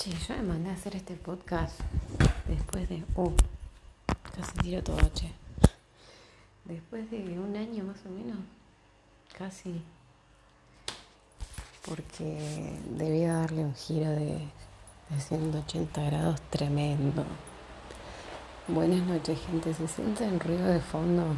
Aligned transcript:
Che, 0.00 0.08
yo 0.12 0.34
me 0.36 0.42
mandé 0.42 0.70
a 0.70 0.72
hacer 0.72 0.96
este 0.96 1.14
podcast 1.14 1.78
después 2.48 2.88
de. 2.88 3.04
Uh, 3.16 3.34
casi 4.34 4.52
tiro 4.62 4.82
todo, 4.82 4.96
che. 5.12 5.30
Después 6.64 7.10
de 7.10 7.38
un 7.38 7.54
año 7.54 7.84
más 7.84 7.98
o 8.06 8.08
menos. 8.08 8.38
Casi. 9.36 9.82
Porque 11.86 12.78
debía 12.96 13.34
darle 13.34 13.62
un 13.62 13.74
giro 13.74 14.08
de, 14.08 14.38
de 15.10 15.20
180 15.20 16.02
grados 16.02 16.40
tremendo. 16.48 17.26
Buenas 18.68 19.06
noches, 19.06 19.38
gente. 19.38 19.74
¿Se 19.74 19.86
siente 19.86 20.24
el 20.24 20.40
ruido 20.40 20.64
de 20.64 20.80
fondo? 20.80 21.36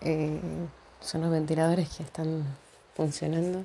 Eh, 0.00 0.40
son 0.98 1.20
los 1.20 1.30
ventiladores 1.30 1.90
que 1.90 2.02
están 2.02 2.42
funcionando. 2.96 3.64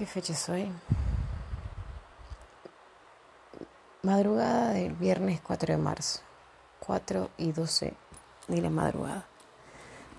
¿Qué 0.00 0.06
fecha 0.06 0.32
es 0.32 0.48
hoy? 0.48 0.66
Madrugada 4.02 4.70
del 4.70 4.94
viernes 4.94 5.42
4 5.42 5.74
de 5.74 5.76
marzo. 5.76 6.20
4 6.78 7.28
y 7.36 7.52
12 7.52 7.92
de 8.48 8.60
la 8.62 8.70
madrugada. 8.70 9.26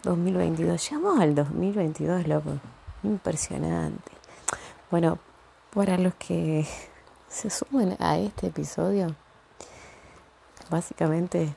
2022. 0.04 0.88
Llamamos 0.88 1.20
al 1.20 1.34
2022, 1.34 2.28
loco. 2.28 2.60
Impresionante. 3.02 4.12
Bueno, 4.92 5.18
para 5.74 5.98
los 5.98 6.14
que 6.14 6.68
se 7.28 7.50
suman 7.50 7.98
a 8.00 8.20
este 8.20 8.46
episodio, 8.50 9.16
básicamente 10.70 11.56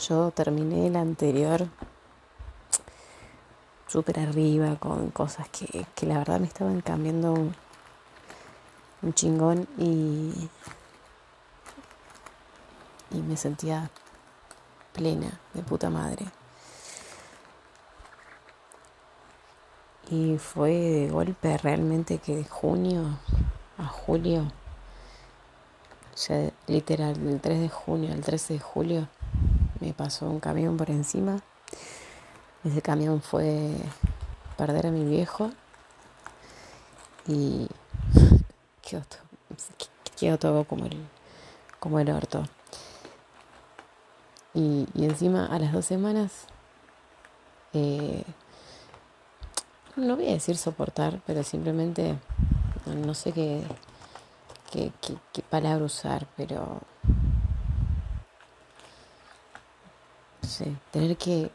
yo 0.00 0.32
terminé 0.32 0.88
el 0.88 0.96
anterior 0.96 1.68
súper 3.94 4.18
arriba 4.18 4.74
con 4.80 5.10
cosas 5.10 5.48
que, 5.50 5.86
que, 5.94 6.04
la 6.04 6.18
verdad 6.18 6.40
me 6.40 6.48
estaban 6.48 6.80
cambiando 6.80 7.32
un, 7.32 7.54
chingón 9.14 9.68
y, 9.78 10.32
y 13.12 13.22
me 13.22 13.36
sentía 13.36 13.88
plena 14.92 15.38
de 15.52 15.62
puta 15.62 15.90
madre. 15.90 16.26
Y 20.10 20.38
fue 20.38 20.72
de 20.72 21.10
golpe 21.10 21.56
realmente 21.58 22.18
que 22.18 22.34
de 22.34 22.44
junio 22.44 23.20
a 23.78 23.86
julio, 23.86 24.40
o 26.12 26.16
sea, 26.16 26.50
literal, 26.66 27.14
del 27.24 27.40
3 27.40 27.60
de 27.60 27.68
junio 27.68 28.12
al 28.12 28.22
13 28.22 28.54
de 28.54 28.58
julio, 28.58 29.08
me 29.78 29.92
pasó 29.92 30.28
un 30.28 30.40
camión 30.40 30.76
por 30.76 30.90
encima 30.90 31.40
ese 32.64 32.80
camión 32.80 33.20
fue 33.20 33.72
perder 34.56 34.86
a 34.86 34.90
mi 34.90 35.04
viejo 35.04 35.50
y 37.26 37.68
quedó, 40.18 40.38
todo 40.38 40.64
como 40.64 40.86
el, 40.86 40.98
como 41.78 42.00
el 42.00 42.10
orto. 42.10 42.44
Y, 44.54 44.86
y 44.94 45.04
encima 45.04 45.46
a 45.46 45.58
las 45.58 45.72
dos 45.72 45.84
semanas, 45.84 46.46
eh, 47.72 48.24
no 49.96 50.16
voy 50.16 50.28
a 50.28 50.32
decir 50.32 50.56
soportar, 50.56 51.20
pero 51.26 51.42
simplemente 51.42 52.16
no 52.86 53.14
sé 53.14 53.32
qué, 53.32 53.62
qué, 54.70 54.92
qué, 55.00 55.16
qué 55.32 55.42
palabra 55.42 55.84
usar, 55.84 56.26
pero 56.36 56.80
sí, 60.42 60.76
tener 60.92 61.16
que 61.16 61.50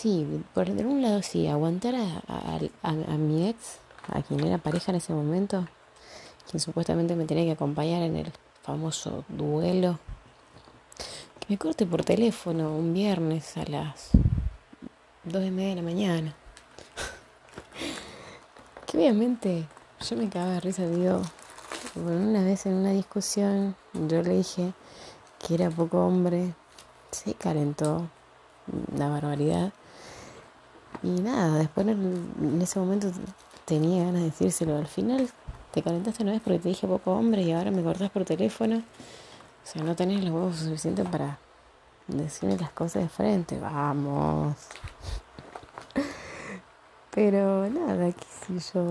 Sí, 0.00 0.44
por 0.54 0.70
un 0.70 1.02
lado 1.02 1.22
sí, 1.22 1.48
aguantar 1.48 1.96
a, 1.96 3.16
mi 3.16 3.48
ex, 3.48 3.78
a 4.06 4.22
quien 4.22 4.46
era 4.46 4.58
pareja 4.58 4.92
en 4.92 4.98
ese 4.98 5.12
momento, 5.12 5.66
quien 6.48 6.60
supuestamente 6.60 7.16
me 7.16 7.24
tenía 7.24 7.46
que 7.46 7.50
acompañar 7.50 8.02
en 8.02 8.14
el 8.14 8.32
famoso 8.62 9.24
duelo, 9.28 9.98
que 11.40 11.46
me 11.48 11.58
corte 11.58 11.84
por 11.84 12.04
teléfono 12.04 12.76
un 12.76 12.94
viernes 12.94 13.56
a 13.56 13.64
las 13.64 14.10
dos 15.24 15.44
y 15.44 15.50
media 15.50 15.70
de 15.70 15.74
la 15.74 15.82
mañana. 15.82 16.34
que 18.86 18.98
obviamente 18.98 19.64
yo 20.08 20.16
me 20.16 20.28
cagaba 20.28 20.52
de 20.52 20.60
risa, 20.60 20.86
digo, 20.86 21.22
una 21.96 22.44
vez 22.44 22.66
en 22.66 22.74
una 22.74 22.92
discusión 22.92 23.74
yo 23.94 24.22
le 24.22 24.36
dije 24.36 24.74
que 25.40 25.54
era 25.54 25.70
poco 25.70 26.06
hombre, 26.06 26.54
se 27.10 27.34
calentó, 27.34 28.08
la 28.96 29.08
barbaridad. 29.08 29.72
Y 31.02 31.08
nada, 31.20 31.58
después 31.58 31.86
en, 31.86 32.60
ese 32.60 32.78
momento 32.78 33.10
tenía 33.64 34.04
ganas 34.04 34.22
de 34.22 34.30
decírselo. 34.30 34.76
Al 34.76 34.86
final 34.86 35.28
te 35.72 35.82
calentaste 35.82 36.22
una 36.22 36.32
vez 36.32 36.40
porque 36.42 36.58
te 36.58 36.68
dije 36.68 36.86
poco 36.86 37.12
hombre 37.12 37.42
y 37.42 37.52
ahora 37.52 37.70
me 37.70 37.82
cortás 37.82 38.10
por 38.10 38.24
teléfono. 38.24 38.76
O 38.78 39.70
sea, 39.70 39.82
no 39.82 39.94
tenés 39.94 40.24
los 40.24 40.32
huevos 40.32 40.56
suficientes 40.56 41.06
para 41.08 41.38
decirme 42.06 42.56
las 42.56 42.70
cosas 42.70 43.02
de 43.02 43.08
frente. 43.08 43.58
Vamos. 43.58 44.56
Pero 47.14 47.68
nada, 47.68 48.12
qué 48.12 48.58
sé 48.60 48.72
yo. 48.74 48.84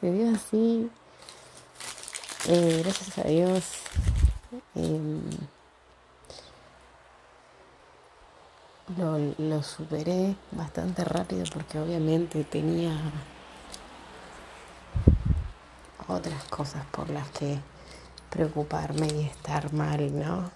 Se 0.00 0.12
dio 0.12 0.34
así. 0.34 0.90
Eh, 2.48 2.80
gracias 2.84 3.18
a 3.18 3.28
Dios. 3.28 3.64
Eh, 4.74 5.20
lo, 8.88 9.62
superé 9.62 10.36
bastante 10.52 11.04
rápido 11.04 11.44
porque 11.52 11.78
obviamente 11.78 12.44
tenía 12.44 12.92
otras 16.06 16.44
cosas 16.44 16.84
por 16.86 17.08
las 17.08 17.28
que 17.30 17.58
preocuparme 18.28 19.06
y 19.06 19.24
estar 19.24 19.72
mal, 19.72 20.18
¿no? 20.18 20.50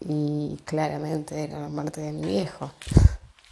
Y 0.00 0.58
claramente 0.64 1.44
era 1.44 1.60
la 1.60 1.68
muerte 1.68 2.00
de 2.00 2.12
mi 2.12 2.26
viejo, 2.26 2.70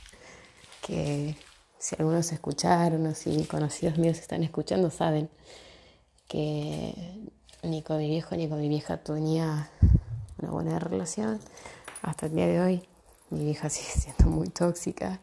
que 0.83 1.37
si 1.79 1.97
algunos 1.99 2.33
escucharon 2.33 3.07
o 3.07 3.15
si 3.15 3.45
conocidos 3.45 3.97
míos 3.97 4.19
están 4.19 4.43
escuchando, 4.43 4.91
saben 4.91 5.31
que 6.27 6.95
ni 7.63 7.83
con 7.83 7.99
mi 7.99 8.09
viejo 8.09 8.35
ni 8.37 8.49
con 8.49 8.61
mi 8.61 8.69
vieja 8.69 8.97
tenía 8.97 9.71
una 10.39 10.51
buena 10.51 10.79
relación 10.79 11.41
hasta 12.03 12.27
el 12.27 12.35
día 12.35 12.47
de 12.47 12.61
hoy 12.61 12.89
mi 13.31 13.51
hija 13.51 13.69
sigue 13.71 13.91
siendo 14.01 14.27
muy 14.27 14.49
tóxica. 14.49 15.21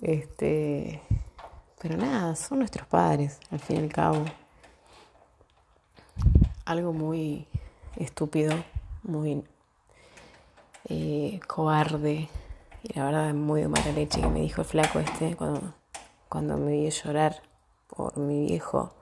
Este, 0.00 1.00
pero 1.80 1.96
nada, 1.96 2.34
son 2.36 2.60
nuestros 2.60 2.86
padres, 2.86 3.38
al 3.50 3.60
fin 3.60 3.76
y 3.76 3.80
al 3.80 3.92
cabo. 3.92 4.24
Algo 6.64 6.92
muy 6.92 7.46
estúpido, 7.96 8.54
muy 9.02 9.44
eh, 10.88 11.40
cobarde 11.46 12.28
y 12.82 12.92
la 12.94 13.04
verdad 13.04 13.34
muy 13.34 13.60
de 13.60 13.68
mala 13.68 13.92
leche 13.92 14.20
que 14.20 14.28
me 14.28 14.40
dijo 14.40 14.62
el 14.62 14.66
flaco 14.66 14.98
este 14.98 15.36
cuando, 15.36 15.74
cuando 16.28 16.56
me 16.56 16.72
vi 16.72 16.90
llorar 16.90 17.42
por 17.86 18.16
mi 18.16 18.46
viejo. 18.46 18.92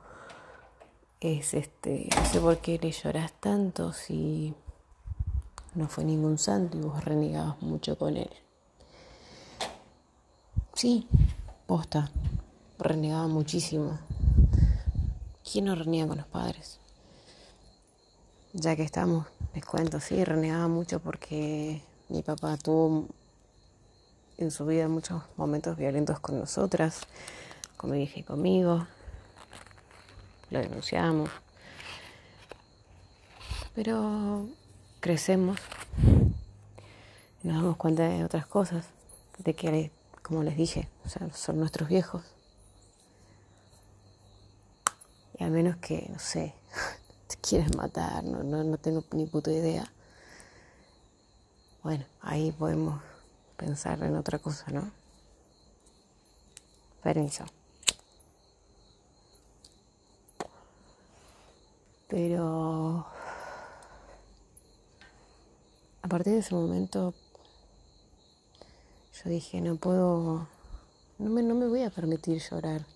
Es 1.20 1.54
este, 1.54 2.08
no 2.16 2.24
sé 2.24 2.40
por 2.40 2.58
qué 2.58 2.78
le 2.78 2.92
lloras 2.92 3.32
tanto 3.40 3.92
si 3.92 4.54
no 5.75 5.88
fue 5.88 6.04
ningún 6.04 6.38
santo 6.38 6.76
y 6.78 6.81
vos 6.81 7.04
renegabas 7.04 7.60
mucho 7.62 7.97
con 7.97 8.16
él. 8.16 8.31
Sí, 10.75 11.06
posta, 11.66 12.10
renegaba 12.78 13.28
muchísimo. 13.28 13.98
¿Quién 15.50 15.66
no 15.66 15.75
renega 15.75 16.09
con 16.09 16.19
los 16.19 16.26
padres? 16.26 16.80
Ya 18.53 18.75
que 18.76 18.82
estamos, 18.82 19.26
les 19.54 19.64
cuento, 19.64 20.00
sí, 20.00 20.25
renegaba 20.25 20.69
mucho 20.69 21.00
porque 21.00 21.82
mi 22.09 22.22
papá 22.22 22.56
tuvo 22.56 23.06
en 24.38 24.50
su 24.50 24.66
vida 24.66 24.88
muchos 24.88 25.22
momentos 25.36 25.76
violentos 25.76 26.19
con 26.19 26.38
nosotras, 26.38 27.06
hija 27.94 28.21
y 28.21 28.22
conmigo. 28.22 28.86
Lo 30.50 30.59
denunciamos. 30.59 31.30
Pero 33.74 34.48
crecemos 35.00 35.58
y 37.42 37.48
nos 37.48 37.56
damos 37.56 37.76
cuenta 37.76 38.04
de 38.08 38.24
otras 38.24 38.47
cosas, 38.47 38.84
de 39.38 39.54
que, 39.54 39.91
como 40.22 40.42
les 40.42 40.56
dije, 40.56 40.88
son 41.34 41.58
nuestros 41.58 41.88
viejos. 41.88 42.22
Y 45.38 45.44
al 45.44 45.50
menos 45.50 45.76
que, 45.76 46.06
no 46.12 46.18
sé, 46.18 46.54
te 47.26 47.36
quieres 47.36 47.74
matar, 47.74 48.22
no, 48.24 48.42
no, 48.42 48.76
tengo 48.76 49.02
ni 49.12 49.26
puta 49.26 49.50
idea. 49.50 49.91
Bueno, 51.82 52.04
ahí 52.20 52.53
podemos 52.53 53.03
pensar 53.56 54.03
en 54.03 54.16
otra 54.16 54.38
cosa, 54.38 54.70
¿no? 54.70 54.91
Permiso. 57.03 57.46
Pero 62.08 63.06
a 66.02 66.08
partir 66.08 66.32
de 66.32 66.38
ese 66.41 66.54
momento 66.54 67.14
yo 69.22 69.28
dije, 69.28 69.60
no 69.60 69.76
puedo, 69.76 70.48
no 71.18 71.30
me, 71.30 71.42
no 71.42 71.54
me 71.54 71.66
voy 71.66 71.82
a 71.82 71.91
permitir 71.91 72.41
llorar. 72.41 72.86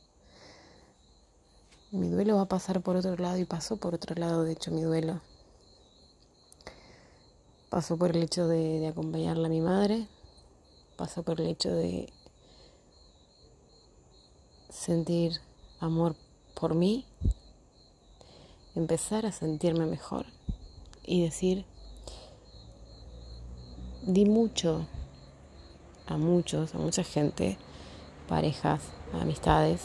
mi 1.91 2.09
duelo 2.09 2.37
va 2.37 2.43
a 2.43 2.49
pasar 2.49 2.81
por 2.81 2.97
otro 2.97 3.15
lado 3.17 3.37
y 3.37 3.45
pasó 3.45 3.77
por 3.77 3.95
otro 3.95 4.15
lado, 4.15 4.43
de 4.43 4.53
hecho, 4.53 4.71
mi 4.71 4.83
duelo. 4.83 5.21
Pasó 7.69 7.99
por 7.99 8.17
el 8.17 8.23
hecho 8.23 8.49
de, 8.49 8.81
de 8.81 8.89
acompañarla 8.89 9.49
a 9.49 9.51
mi 9.51 9.61
madre, 9.61 10.09
pasó 10.97 11.23
por 11.25 11.41
el 11.43 11.49
hecho 11.49 11.71
de 11.71 12.11
sentir 14.71 15.41
amor 15.81 16.17
por 16.55 16.75
mí, 16.75 17.05
empezar 18.75 19.27
a 19.27 19.33
sentirme 19.33 19.85
mejor 19.85 20.25
y 21.05 21.23
decir, 21.23 21.67
di 24.07 24.25
mucho 24.25 24.87
a 26.07 26.17
muchos, 26.17 26.75
a 26.75 26.79
mucha 26.79 27.03
gente, 27.03 27.57
parejas, 28.29 28.81
amistades, 29.13 29.83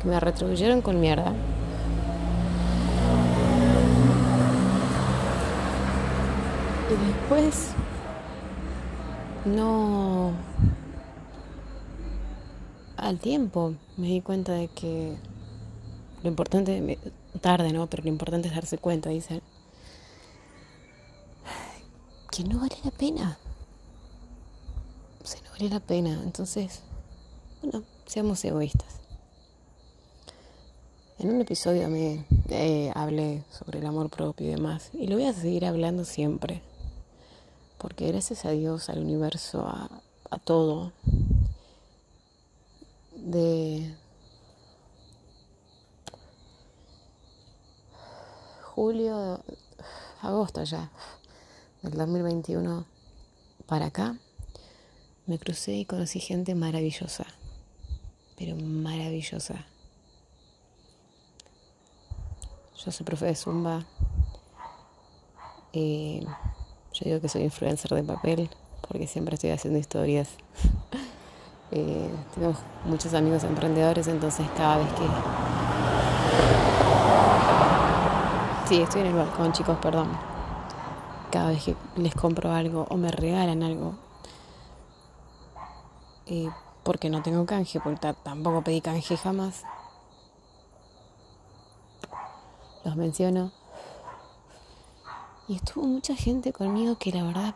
que 0.00 0.08
me 0.08 0.18
retribuyeron 0.18 0.82
con 0.82 1.00
mierda. 1.00 1.32
Y 6.88 7.06
después 7.06 7.70
no 9.44 10.32
al 12.96 13.18
tiempo 13.18 13.74
me 13.96 14.08
di 14.08 14.20
cuenta 14.20 14.52
de 14.52 14.68
que 14.68 15.16
lo 16.22 16.28
importante, 16.28 16.98
tarde, 17.40 17.72
¿no? 17.72 17.86
Pero 17.86 18.02
lo 18.02 18.08
importante 18.08 18.48
es 18.48 18.54
darse 18.54 18.78
cuenta, 18.78 19.10
dicen, 19.10 19.42
que 22.36 22.44
no 22.44 22.58
vale 22.58 22.76
la 22.84 22.90
pena. 22.90 23.38
O 25.24 25.26
sea, 25.26 25.40
no 25.40 25.50
vale 25.52 25.70
la 25.70 25.80
pena. 25.80 26.20
Entonces, 26.22 26.82
bueno, 27.62 27.82
seamos 28.04 28.44
egoístas. 28.44 29.00
En 31.18 31.30
un 31.30 31.40
episodio 31.40 31.88
me 31.88 32.26
eh, 32.50 32.92
hablé 32.94 33.42
sobre 33.50 33.78
el 33.78 33.86
amor 33.86 34.10
propio 34.10 34.48
y 34.48 34.50
demás, 34.50 34.90
y 34.92 35.06
lo 35.06 35.16
voy 35.16 35.24
a 35.24 35.32
seguir 35.32 35.64
hablando 35.64 36.04
siempre, 36.04 36.60
porque 37.78 38.08
gracias 38.08 38.44
a 38.44 38.50
Dios, 38.50 38.90
al 38.90 38.98
universo, 38.98 39.66
a, 39.66 39.88
a 40.30 40.38
todo, 40.38 40.92
de 43.14 43.96
julio, 48.74 49.40
agosto 50.20 50.64
ya, 50.64 50.90
del 51.90 51.98
2021 51.98 52.84
para 53.66 53.86
acá, 53.86 54.16
me 55.26 55.38
crucé 55.38 55.72
y 55.74 55.84
conocí 55.84 56.20
gente 56.20 56.54
maravillosa, 56.54 57.24
pero 58.36 58.56
maravillosa. 58.56 59.66
Yo 62.84 62.92
soy 62.92 63.06
profe 63.06 63.26
de 63.26 63.34
Zumba. 63.36 63.86
Eh, 65.72 66.24
yo 66.92 67.04
digo 67.04 67.20
que 67.20 67.28
soy 67.28 67.42
influencer 67.42 67.90
de 67.92 68.02
papel 68.02 68.50
porque 68.88 69.06
siempre 69.06 69.34
estoy 69.34 69.50
haciendo 69.50 69.78
historias. 69.78 70.30
Eh, 71.72 72.08
tengo 72.32 72.54
muchos 72.84 73.12
amigos 73.12 73.42
emprendedores, 73.42 74.06
entonces 74.06 74.46
cada 74.56 74.76
vez 74.76 74.86
que... 74.92 75.02
Sí, 78.68 78.82
estoy 78.82 79.00
en 79.00 79.08
el 79.08 79.14
balcón, 79.14 79.52
chicos, 79.52 79.76
perdón. 79.82 80.35
Cada 81.36 81.50
vez 81.50 81.64
que 81.64 81.76
les 81.96 82.14
compro 82.14 82.50
algo 82.50 82.86
o 82.88 82.96
me 82.96 83.10
regalan 83.10 83.62
algo, 83.62 83.94
eh, 86.24 86.48
porque 86.82 87.10
no 87.10 87.22
tengo 87.22 87.44
canje, 87.44 87.78
porque 87.78 88.14
tampoco 88.22 88.62
pedí 88.62 88.80
canje 88.80 89.18
jamás, 89.18 89.64
los 92.86 92.96
menciono. 92.96 93.52
Y 95.46 95.56
estuvo 95.56 95.84
mucha 95.84 96.16
gente 96.16 96.54
conmigo 96.54 96.96
que 96.96 97.12
la 97.12 97.24
verdad 97.24 97.54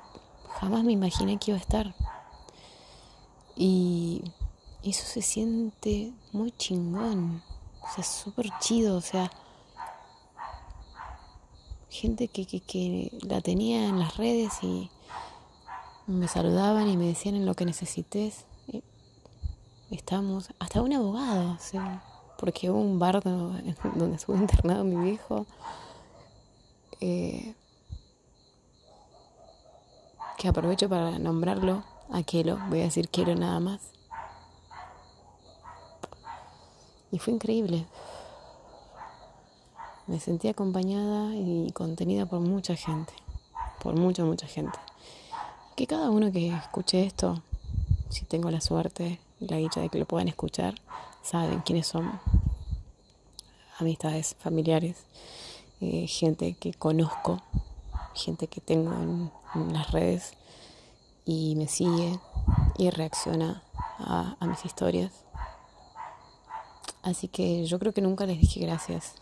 jamás 0.61 0.85
me 0.85 0.93
imaginé 0.93 1.39
que 1.39 1.53
iba 1.53 1.59
a 1.59 1.63
estar. 1.63 1.95
Y 3.57 4.23
eso 4.83 5.07
se 5.07 5.23
siente 5.23 6.13
muy 6.33 6.53
chingón. 6.53 7.43
O 7.81 7.95
sea, 7.95 8.05
súper 8.05 8.51
chido. 8.61 8.99
O 8.99 9.01
sea, 9.01 9.31
gente 11.91 12.29
que, 12.29 12.47
que, 12.47 12.61
que 12.61 13.13
la 13.23 13.41
tenía 13.41 13.89
en 13.89 13.99
las 13.99 14.17
redes 14.17 14.63
y 14.63 14.91
me 16.07 16.29
saludaban 16.29 16.89
y 16.89 16.97
me 16.97 17.07
decían 17.07 17.35
en 17.35 17.47
lo 17.47 17.55
que 17.55 17.65
necesites. 17.65 18.47
Estamos, 19.91 20.51
hasta 20.61 20.83
un 20.83 20.93
abogado, 20.93 21.59
porque 22.39 22.71
hubo 22.71 22.81
un 22.81 23.01
bar 23.01 23.21
donde 23.23 24.15
estuvo 24.15 24.37
internado 24.37 24.85
mi 24.85 24.97
viejo. 24.97 25.47
Eh, 27.01 27.55
que 30.39 30.49
aprovecho 30.49 30.89
para 30.89 31.19
nombrarlo 31.19 31.83
Aquelo, 32.13 32.59
voy 32.69 32.81
a 32.81 32.85
decir 32.85 33.09
quiero 33.09 33.35
nada 33.35 33.61
más. 33.61 33.81
Y 37.13 37.19
fue 37.19 37.35
increíble. 37.35 37.87
Me 40.07 40.19
sentí 40.21 40.49
acompañada 40.49 41.35
y 41.35 41.71
contenida 41.73 42.27
por 42.27 42.41
mucha 42.41 42.77
gente, 42.77 43.13
por 43.83 43.97
mucha, 43.99 44.25
mucha 44.25 44.47
gente. 44.47 44.79
Que 45.77 45.87
cada 45.87 46.11
uno 46.11 46.33
que 46.33 46.49
escuche 46.49 47.05
esto, 47.05 47.43
si 48.09 48.25
tengo 48.25 48.51
la 48.51 48.61
suerte 48.61 49.21
y 49.41 49.49
la 49.49 49.57
dicha 49.57 49.81
de 49.81 49.89
que 49.89 49.99
lo 49.99 50.07
puedan 50.07 50.29
escuchar, 50.29 50.75
saben 51.23 51.61
quiénes 51.61 51.87
son. 51.87 52.21
Amistades, 53.79 54.37
familiares, 54.39 55.07
eh, 55.81 56.07
gente 56.07 56.55
que 56.55 56.75
conozco, 56.75 57.41
gente 58.15 58.47
que 58.47 58.61
tengo 58.61 58.93
en 59.55 59.73
las 59.73 59.91
redes 59.91 60.35
y 61.25 61.55
me 61.57 61.69
sigue 61.69 62.19
y 62.77 62.91
reacciona 62.91 63.63
a, 63.99 64.37
mis 64.47 64.65
historias. 64.65 65.13
Así 67.03 67.29
que 67.29 67.65
yo 67.67 67.79
creo 67.79 67.93
que 67.93 68.01
nunca 68.01 68.27
les 68.27 68.41
dije 68.41 68.61
gracias. 68.61 69.15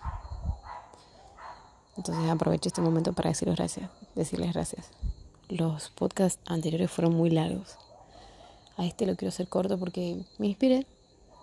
Entonces 1.99 2.31
aprovecho 2.31 2.71
este 2.71 2.81
momento 2.81 3.13
para 3.13 3.29
decirles 3.29 3.57
gracias, 3.57 3.91
decirles 4.15 4.55
gracias. 4.55 4.87
Los 5.51 5.91
podcasts 5.91 6.41
anteriores 6.47 6.91
fueron 6.91 7.15
muy 7.15 7.29
largos. 7.29 7.77
A 8.79 8.87
este 8.87 9.05
lo 9.05 9.17
quiero 9.17 9.29
hacer 9.29 9.49
corto 9.49 9.79
porque 9.79 10.25
me 10.39 10.47
inspiré, 10.47 10.87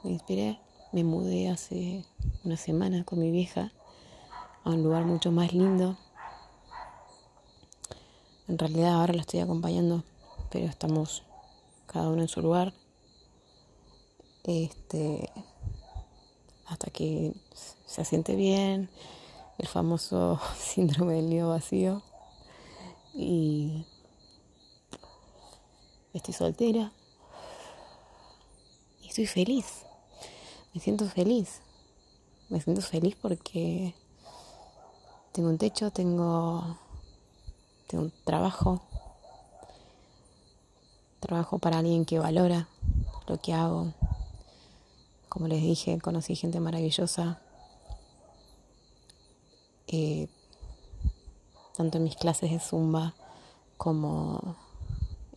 me 0.03 0.09
inspiré, 0.09 0.59
me 0.91 1.03
mudé 1.03 1.49
hace 1.49 2.03
una 2.43 2.57
semana 2.57 3.03
con 3.03 3.19
mi 3.19 3.29
vieja 3.29 3.71
a 4.63 4.71
un 4.71 4.81
lugar 4.81 5.05
mucho 5.05 5.31
más 5.31 5.53
lindo. 5.53 5.97
En 8.47 8.57
realidad 8.57 8.93
ahora 8.93 9.13
la 9.13 9.21
estoy 9.21 9.41
acompañando 9.41 10.03
pero 10.55 10.67
estamos 10.67 11.21
cada 11.85 12.07
uno 12.07 12.21
en 12.21 12.29
su 12.29 12.41
lugar. 12.41 12.73
Este, 14.45 15.29
hasta 16.67 16.89
que 16.91 17.33
se 17.85 18.05
siente 18.05 18.37
bien, 18.37 18.89
el 19.57 19.67
famoso 19.67 20.39
síndrome 20.57 21.15
del 21.15 21.29
nido 21.29 21.49
vacío. 21.49 22.01
Y 23.13 23.85
estoy 26.13 26.33
soltera. 26.33 26.91
Y 29.01 29.07
estoy 29.07 29.25
feliz. 29.25 29.83
Me 30.73 30.81
siento 30.81 31.05
feliz. 31.05 31.61
Me 32.49 32.61
siento 32.61 32.81
feliz 32.81 33.15
porque 33.21 33.95
tengo 35.31 35.49
un 35.49 35.57
techo, 35.57 35.91
tengo, 35.91 36.77
un 37.93 38.13
trabajo, 38.23 38.81
Trabajo 41.19 41.57
para 41.57 41.79
alguien 41.79 42.05
que 42.05 42.19
valora 42.19 42.67
lo 43.27 43.39
que 43.39 43.53
hago. 43.53 43.93
Como 45.27 45.47
les 45.47 45.61
dije, 45.61 45.99
conocí 45.99 46.35
gente 46.35 46.59
maravillosa. 46.59 47.41
Eh, 49.87 50.27
tanto 51.75 51.97
en 51.97 52.05
mis 52.05 52.15
clases 52.15 52.51
de 52.51 52.59
zumba 52.59 53.13
como 53.77 54.55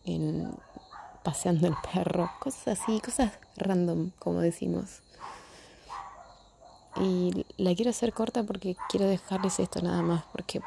en 0.05 0.55
paseando 1.23 1.67
el 1.67 1.75
perro, 1.93 2.31
cosas 2.39 2.79
así, 2.79 2.99
cosas 3.01 3.31
random, 3.57 4.11
como 4.19 4.39
decimos. 4.39 5.01
Y 6.95 7.45
la 7.57 7.75
quiero 7.75 7.91
hacer 7.91 8.13
corta 8.13 8.43
porque 8.43 8.75
quiero 8.89 9.05
dejarles 9.05 9.59
esto 9.59 9.81
nada 9.81 10.01
más, 10.01 10.23
porque 10.31 10.61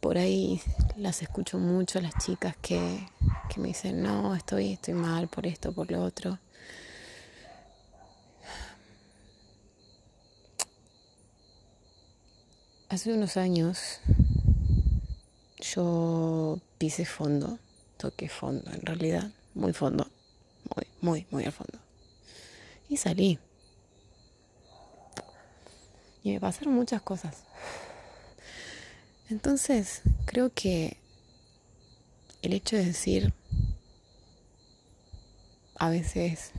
por 0.00 0.18
ahí 0.18 0.60
las 0.96 1.22
escucho 1.22 1.58
mucho, 1.58 2.00
las 2.00 2.14
chicas 2.18 2.56
que, 2.60 3.06
me 3.56 3.68
dicen, 3.68 4.02
no, 4.02 4.34
estoy, 4.34 4.72
estoy 4.72 4.94
mal 4.94 5.28
por 5.28 5.46
esto, 5.46 5.72
por 5.72 5.90
lo 5.90 6.02
otro. 6.02 6.38
Hace 12.94 13.12
unos 13.12 13.36
años 13.36 13.98
yo 15.58 16.60
pise 16.78 17.04
fondo, 17.04 17.58
toqué 17.96 18.28
fondo 18.28 18.70
en 18.70 18.82
realidad, 18.82 19.32
muy 19.52 19.72
fondo, 19.72 20.08
muy, 20.76 20.86
muy, 21.00 21.26
muy 21.32 21.44
al 21.44 21.50
fondo. 21.50 21.76
Y 22.88 22.96
salí. 22.96 23.40
Y 26.22 26.34
me 26.34 26.38
pasaron 26.38 26.72
muchas 26.72 27.02
cosas. 27.02 27.38
Entonces, 29.28 30.02
creo 30.24 30.52
que 30.54 30.96
el 32.42 32.52
hecho 32.52 32.76
de 32.76 32.84
decir 32.84 33.34
a 35.80 35.90
veces 35.90 36.52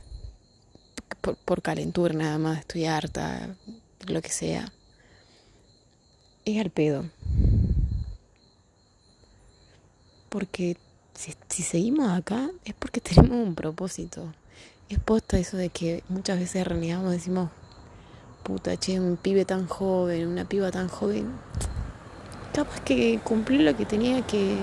por, 1.46 1.62
calentura 1.62 2.12
nada 2.12 2.36
más, 2.36 2.58
estoy 2.58 2.84
harta, 2.84 3.56
lo 4.06 4.20
que 4.20 4.28
sea, 4.28 4.70
es 6.46 6.60
al 6.60 6.70
pedo. 6.70 7.04
Porque 10.28 10.76
si, 11.14 11.62
seguimos 11.62 12.10
acá 12.10 12.50
es 12.64 12.74
porque 12.74 13.00
tenemos 13.02 13.46
un 13.46 13.54
propósito. 13.54 14.32
Es 14.88 14.98
posta 15.00 15.38
eso 15.38 15.56
de 15.56 15.68
que 15.68 16.04
muchas 16.08 16.38
veces 16.38 16.66
renegamos, 16.66 17.10
decimos, 17.10 17.50
puta, 18.44 18.76
che, 18.76 19.00
un 19.00 19.16
pibe 19.16 19.44
tan 19.44 19.66
joven, 19.66 20.28
una 20.28 20.48
piba 20.48 20.70
tan 20.70 20.86
joven, 20.86 21.32
capaz 22.54 22.80
que 22.80 23.18
cumplió 23.24 23.62
lo 23.62 23.76
que 23.76 23.84
tenía 23.84 24.24
que 24.24 24.56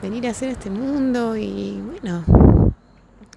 venir 0.00 0.26
a 0.26 0.30
hacer 0.30 0.48
este 0.48 0.70
mundo 0.70 1.36
y 1.36 1.78
bueno, 1.82 2.24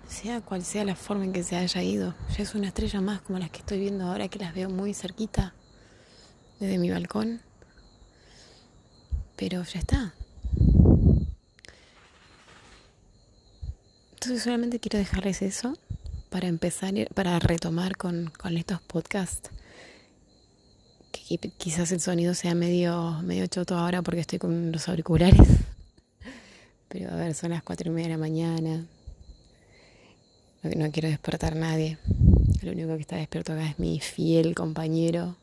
sea 0.08 0.40
cual 0.40 0.64
sea 0.64 0.86
la 0.86 0.96
forma 0.96 1.26
en 1.26 1.34
que 1.34 1.44
se 1.44 1.58
haya 1.58 1.84
ido, 1.84 2.16
ya 2.38 2.44
es 2.44 2.56
una 2.56 2.68
estrella 2.68 3.02
más 3.02 3.20
como 3.20 3.38
las 3.38 3.50
que 3.50 3.60
estoy 3.60 3.82
viendo 3.82 4.06
ahora 4.06 4.30
que 4.30 4.40
las 4.40 4.56
veo 4.56 4.70
muy 4.70 4.94
cerquita 4.94 5.54
desde 6.60 6.78
mi 6.78 6.90
balcón. 6.90 7.42
Pero 9.36 9.64
ya 9.64 9.80
está. 9.80 10.14
Entonces 14.14 14.44
solamente 14.44 14.80
quiero 14.80 15.00
dejarles 15.00 15.42
eso 15.42 15.78
para 16.30 16.48
empezar, 16.48 16.94
para 17.14 17.40
retomar 17.40 17.96
con, 17.98 18.32
con 18.38 18.58
estos 18.58 18.82
podcasts. 18.82 19.50
Que 21.12 21.38
quizás 21.38 21.92
el 21.92 22.02
sonido 22.02 22.34
sea 22.34 22.56
medio, 22.56 23.22
medio 23.24 23.48
choto 23.48 23.78
ahora 23.78 24.02
porque 24.02 24.22
estoy 24.22 24.40
con 24.40 24.72
los 24.72 24.90
auriculares. 24.90 25.48
Pero 26.90 27.12
a 27.12 27.16
ver, 27.16 27.36
son 27.36 27.52
las 27.52 27.64
cuatro 27.64 27.92
y 27.92 27.94
media 27.94 28.08
de 28.08 28.14
la 28.14 28.18
mañana. 28.18 28.86
No, 30.64 30.92
quiero 30.92 31.08
despertar 31.08 31.54
a 31.54 31.60
nadie. 31.60 31.98
Lo 32.64 32.72
único 32.72 32.96
que 32.96 33.02
está 33.02 33.16
despierto 33.16 33.54
acá 33.54 33.66
es 33.70 33.80
mi 33.80 34.00
fiel 34.00 34.56
compañero, 34.56 35.38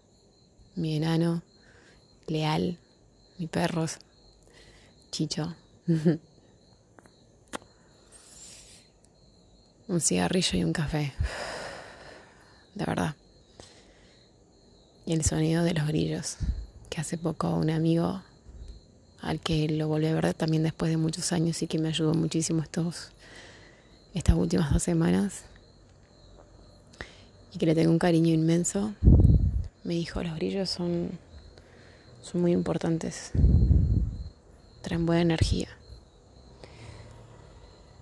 mi 0.77 0.97
enano, 0.97 1.43
leal, 2.27 2.79
mi 3.39 3.47
perro, 3.47 3.87
Chicho. 5.11 5.55
un 9.89 10.01
cigarrillo 10.01 10.59
y 10.59 10.65
un 10.65 10.73
café. 10.73 11.13
De 12.75 12.85
verdad. 12.85 13.17
Y 15.07 15.13
el 15.15 15.25
sonido 15.25 15.65
de 15.65 15.73
los 15.73 15.87
grillos, 15.87 16.37
que 16.91 17.01
hace 17.01 17.17
poco 17.17 17.55
un 17.55 17.71
amigo 17.71 18.23
al 19.23 19.41
que 19.41 19.69
lo 19.69 19.89
volví 19.89 20.07
a 20.07 20.15
ver 20.15 20.35
también 20.35 20.63
después 20.63 20.91
de 20.91 20.99
muchos 20.99 21.33
años 21.33 21.63
y 21.63 21.67
que 21.67 21.79
me 21.79 21.89
ayudó 21.89 22.13
muchísimo 22.15 22.63
estos, 22.63 23.11
estas 24.15 24.37
últimas 24.37 24.73
dos 24.73 24.83
semanas 24.83 25.45
y 27.55 27.59
que 27.59 27.67
le 27.67 27.75
tengo 27.75 27.91
un 27.91 27.99
cariño 27.99 28.35
inmenso, 28.35 28.93
me 29.87 29.95
dijo, 29.95 30.21
los 30.21 30.35
grillos 30.35 30.69
son, 30.69 31.11
son 32.21 32.41
muy 32.41 32.51
importantes, 32.51 33.31
traen 34.83 35.07
buena 35.07 35.23
energía 35.23 35.69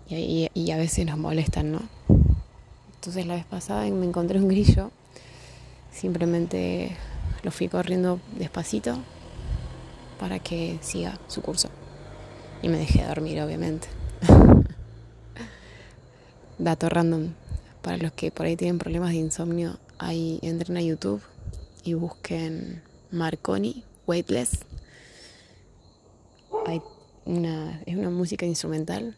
y, 0.09 0.49
y 0.55 0.71
a 0.71 0.79
veces 0.79 1.05
nos 1.05 1.19
molestan, 1.19 1.73
¿no? 1.73 1.83
Entonces 2.95 3.26
la 3.26 3.35
vez 3.35 3.45
pasada 3.45 3.85
me 3.91 4.07
encontré 4.07 4.38
un 4.38 4.49
grillo, 4.49 4.93
simplemente 5.93 6.97
lo 7.43 7.50
fui 7.50 7.69
corriendo 7.69 8.19
despacito 8.38 8.97
para 10.19 10.38
que 10.38 10.79
siga 10.81 11.21
su 11.29 11.43
curso. 11.43 11.69
Y 12.62 12.71
me 12.71 12.79
dejé 12.79 13.05
dormir, 13.05 13.43
obviamente. 13.43 13.88
Dato 16.59 16.88
random. 16.88 17.35
Para 17.83 17.99
los 17.99 18.12
que 18.12 18.31
por 18.31 18.47
ahí 18.47 18.57
tienen 18.57 18.79
problemas 18.79 19.11
de 19.11 19.17
insomnio, 19.17 19.79
ahí 19.99 20.38
entren 20.41 20.79
a 20.79 20.81
YouTube 20.81 21.21
y 21.85 21.95
busquen 21.95 22.83
Marconi 23.11 23.85
Weightless. 24.07 24.61
Hay 26.67 26.81
una, 27.26 27.83
es 27.85 27.97
una 27.97 28.11
música 28.11 28.47
instrumental. 28.47 29.17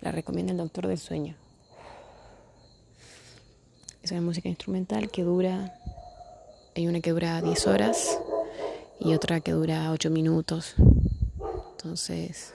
La 0.00 0.12
recomienda 0.12 0.52
el 0.52 0.58
doctor 0.58 0.86
del 0.86 0.98
sueño. 0.98 1.34
Es 4.02 4.12
una 4.12 4.20
música 4.20 4.48
instrumental 4.48 5.10
que 5.10 5.22
dura, 5.22 5.78
hay 6.74 6.86
una 6.86 7.00
que 7.00 7.10
dura 7.10 7.40
10 7.40 7.66
horas 7.66 8.18
y 9.00 9.14
otra 9.14 9.40
que 9.40 9.52
dura 9.52 9.90
8 9.92 10.10
minutos. 10.10 10.74
Entonces, 11.72 12.52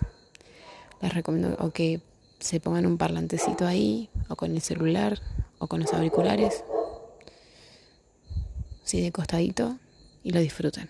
les 1.01 1.13
recomiendo 1.13 1.55
o 1.59 1.71
que 1.71 2.01
se 2.39 2.59
pongan 2.59 2.85
un 2.85 2.97
parlantecito 2.97 3.65
ahí, 3.65 4.09
o 4.29 4.35
con 4.35 4.51
el 4.51 4.61
celular, 4.61 5.19
o 5.59 5.67
con 5.67 5.79
los 5.81 5.93
auriculares, 5.93 6.63
así 8.87 9.01
de 9.01 9.11
costadito, 9.11 9.77
y 10.23 10.31
lo 10.31 10.39
disfruten. 10.39 10.89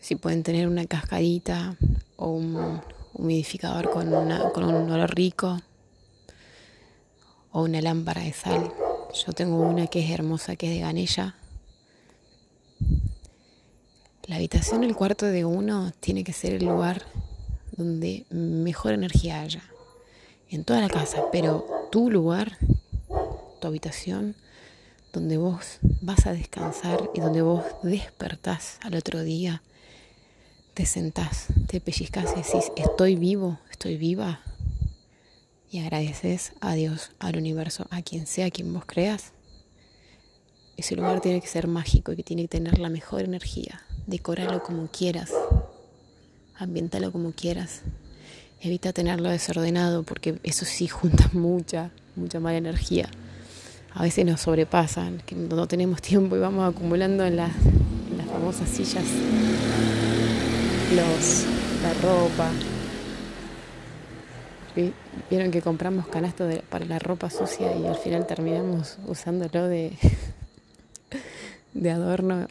Si 0.00 0.16
pueden 0.16 0.42
tener 0.42 0.66
una 0.66 0.84
cascadita 0.86 1.76
o 2.16 2.30
un 2.30 2.80
humidificador 3.14 3.90
con, 3.90 4.10
con 4.52 4.64
un 4.64 4.90
olor 4.90 5.14
rico, 5.14 5.60
o 7.52 7.62
una 7.62 7.80
lámpara 7.80 8.22
de 8.22 8.32
sal. 8.32 8.72
Yo 9.24 9.32
tengo 9.32 9.58
una 9.58 9.86
que 9.86 10.04
es 10.04 10.10
hermosa, 10.10 10.56
que 10.56 10.66
es 10.66 10.74
de 10.74 10.80
ganella 10.80 11.36
la 14.26 14.36
habitación, 14.36 14.84
el 14.84 14.96
cuarto 14.96 15.26
de 15.26 15.44
uno, 15.44 15.92
tiene 16.00 16.24
que 16.24 16.32
ser 16.32 16.54
el 16.54 16.64
lugar 16.64 17.02
donde 17.76 18.24
mejor 18.30 18.94
energía 18.94 19.42
haya. 19.42 19.62
En 20.48 20.64
toda 20.64 20.80
la 20.80 20.88
casa, 20.88 21.24
pero 21.30 21.88
tu 21.92 22.10
lugar, 22.10 22.56
tu 23.60 23.68
habitación, 23.68 24.34
donde 25.14 25.38
vos 25.38 25.78
vas 26.02 26.26
a 26.26 26.34
descansar 26.34 27.10
y 27.14 27.20
donde 27.20 27.40
vos 27.40 27.64
despertás 27.82 28.78
al 28.82 28.96
otro 28.96 29.22
día, 29.22 29.62
te 30.74 30.84
sentás, 30.84 31.46
te 31.66 31.80
pellizcas 31.80 32.32
y 32.32 32.42
decís, 32.42 32.70
estoy 32.76 33.16
vivo, 33.16 33.58
estoy 33.70 33.96
viva. 33.96 34.40
Y 35.70 35.78
agradeces 35.78 36.52
a 36.60 36.74
Dios, 36.74 37.12
al 37.18 37.38
universo, 37.38 37.86
a 37.90 38.02
quien 38.02 38.26
sea, 38.26 38.46
a 38.46 38.50
quien 38.50 38.72
vos 38.74 38.84
creas. 38.84 39.32
Ese 40.76 40.96
lugar 40.96 41.22
tiene 41.22 41.40
que 41.40 41.46
ser 41.46 41.66
mágico 41.66 42.12
y 42.12 42.16
que 42.16 42.22
tiene 42.22 42.42
que 42.42 42.48
tener 42.48 42.78
la 42.78 42.90
mejor 42.90 43.22
energía 43.22 43.80
decóralo 44.06 44.62
como 44.62 44.88
quieras, 44.88 45.32
ambientalo 46.56 47.12
como 47.12 47.32
quieras. 47.32 47.82
Evita 48.60 48.92
tenerlo 48.92 49.28
desordenado 49.28 50.04
porque 50.04 50.38
eso 50.42 50.64
sí 50.64 50.88
junta 50.88 51.28
mucha, 51.32 51.90
mucha 52.16 52.40
mala 52.40 52.58
energía. 52.58 53.08
A 53.94 54.02
veces 54.02 54.26
nos 54.26 54.40
sobrepasan, 54.40 55.18
que 55.18 55.36
no 55.36 55.68
tenemos 55.68 56.02
tiempo 56.02 56.34
y 56.34 56.40
vamos 56.40 56.68
acumulando 56.68 57.24
en, 57.24 57.36
las 57.36 57.52
famosas 58.32 58.68
sillas 58.68 59.04
los, 60.96 61.44
la 61.80 61.94
ropa. 62.02 62.50
Vieron 65.30 65.52
que 65.52 65.62
compramos 65.62 66.08
canastos 66.08 66.52
para 66.68 66.84
la 66.84 66.98
ropa 66.98 67.30
sucia 67.30 67.76
y 67.76 67.86
al 67.86 67.94
final 67.94 68.26
terminamos 68.26 68.98
usándolo 69.06 69.68
de, 69.68 69.96
de 71.74 71.90
adorno 71.92 72.48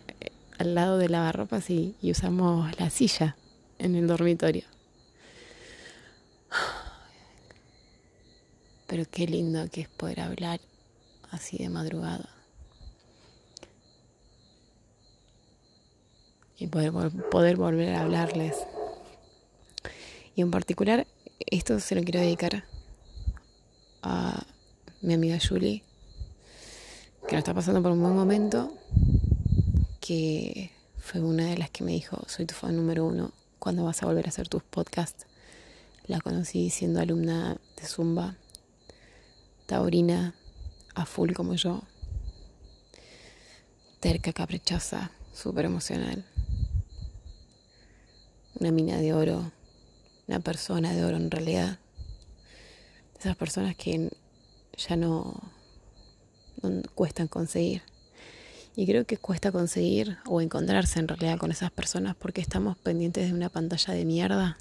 al 0.58 0.76
lado 0.76 0.98
de 0.98 1.10
lavarropas 1.10 1.70
y 1.70 1.96
usamos 2.04 2.72
la 2.80 2.90
silla 2.90 3.36
en 3.80 3.96
el 3.96 4.08
dormitorio. 4.08 4.64
Pero 8.88 9.04
qué 9.12 9.28
lindo 9.28 9.68
que 9.70 9.82
es 9.82 9.90
poder 9.90 10.22
hablar 10.22 10.62
así 11.34 11.58
de 11.58 11.70
madrugada. 11.70 12.30
Y 16.58 16.68
poder, 16.68 17.58
volver 17.58 17.96
a 17.96 18.04
hablarles. 18.04 18.56
Y 20.36 20.42
en 20.42 20.52
particular, 20.52 21.08
esto 21.40 21.80
se 21.80 21.96
lo 21.96 22.04
quiero 22.04 22.20
dedicar 22.20 22.63
a 24.04 24.44
mi 25.02 25.16
amiga 25.16 25.38
Julie, 25.46 25.84
que 27.28 27.36
lo 27.36 27.40
está 27.40 27.54
pasando 27.54 27.82
por 27.82 27.92
un 27.92 28.02
buen 28.02 28.16
momento 28.16 28.74
que 30.00 30.72
fue 30.98 31.22
una 31.22 31.48
de 31.48 31.58
las 31.58 31.70
que 31.70 31.84
me 31.84 31.92
dijo, 31.92 32.22
soy 32.28 32.46
tu 32.46 32.54
fan 32.54 32.75
número 32.75 33.06
uno, 33.06 33.32
¿cuándo 33.60 33.84
vas 33.84 34.04
a 34.04 34.06
volver 34.06 34.25
a 34.28 34.30
hacer 34.30 34.48
tus 34.48 34.63
podcasts? 34.63 35.25
La 36.06 36.22
conocí 36.22 36.70
siendo 36.70 37.02
alumna 37.02 37.58
de 37.75 37.88
Zumba, 37.88 38.36
taurina, 39.66 40.36
a 40.96 41.06
full 41.06 41.34
como 41.34 41.56
yo, 41.56 41.82
terca, 44.00 44.34
caprichosa, 44.34 45.12
súper 45.34 45.66
emocional, 45.66 46.26
una 48.60 48.72
mina 48.72 48.98
de 48.98 49.14
oro, 49.14 49.52
una 50.28 50.40
persona 50.40 50.94
de 50.94 51.04
oro 51.04 51.18
en 51.18 51.32
realidad, 51.32 51.80
Esas 53.20 53.36
personas 53.38 53.76
que 53.78 54.10
ya 54.78 54.96
no, 54.98 55.34
no 56.62 56.82
cuestan 56.94 57.28
conseguir. 57.28 57.82
Y 58.76 58.86
creo 58.86 59.06
que 59.06 59.18
cuesta 59.18 59.52
conseguir 59.52 60.18
o 60.26 60.42
encontrarse 60.42 61.00
en 61.00 61.08
realidad 61.08 61.38
con 61.38 61.52
esas 61.52 61.72
personas 61.72 62.16
porque 62.16 62.42
estamos 62.42 62.78
pendientes 62.78 63.28
de 63.28 63.34
una 63.34 63.50
pantalla 63.50 63.94
de 63.94 64.04
mierda 64.04 64.58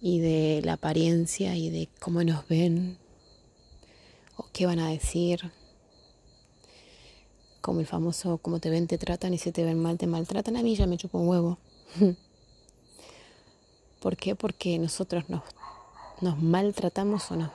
y 0.00 0.20
de 0.20 0.62
la 0.64 0.74
apariencia 0.74 1.54
y 1.54 1.70
de 1.70 1.88
cómo 2.00 2.24
nos 2.24 2.48
ven 2.48 2.98
o 4.38 4.46
qué 4.52 4.64
van 4.64 4.78
a 4.78 4.88
decir. 4.88 5.52
Como 7.60 7.80
el 7.80 7.86
famoso, 7.86 8.38
como 8.38 8.60
te 8.60 8.70
ven, 8.70 8.86
te 8.86 8.96
tratan 8.96 9.34
y 9.34 9.38
si 9.38 9.52
te 9.52 9.64
ven 9.64 9.78
mal, 9.78 9.98
te 9.98 10.06
maltratan. 10.06 10.56
A 10.56 10.62
mí 10.62 10.74
ya 10.74 10.86
me 10.86 10.96
chupo 10.96 11.18
un 11.18 11.28
huevo. 11.28 11.58
¿Por 14.00 14.16
qué? 14.16 14.34
Porque 14.36 14.78
nosotros 14.78 15.28
nos, 15.28 15.42
nos 16.20 16.40
maltratamos 16.40 17.30
o 17.30 17.36
nos 17.36 17.50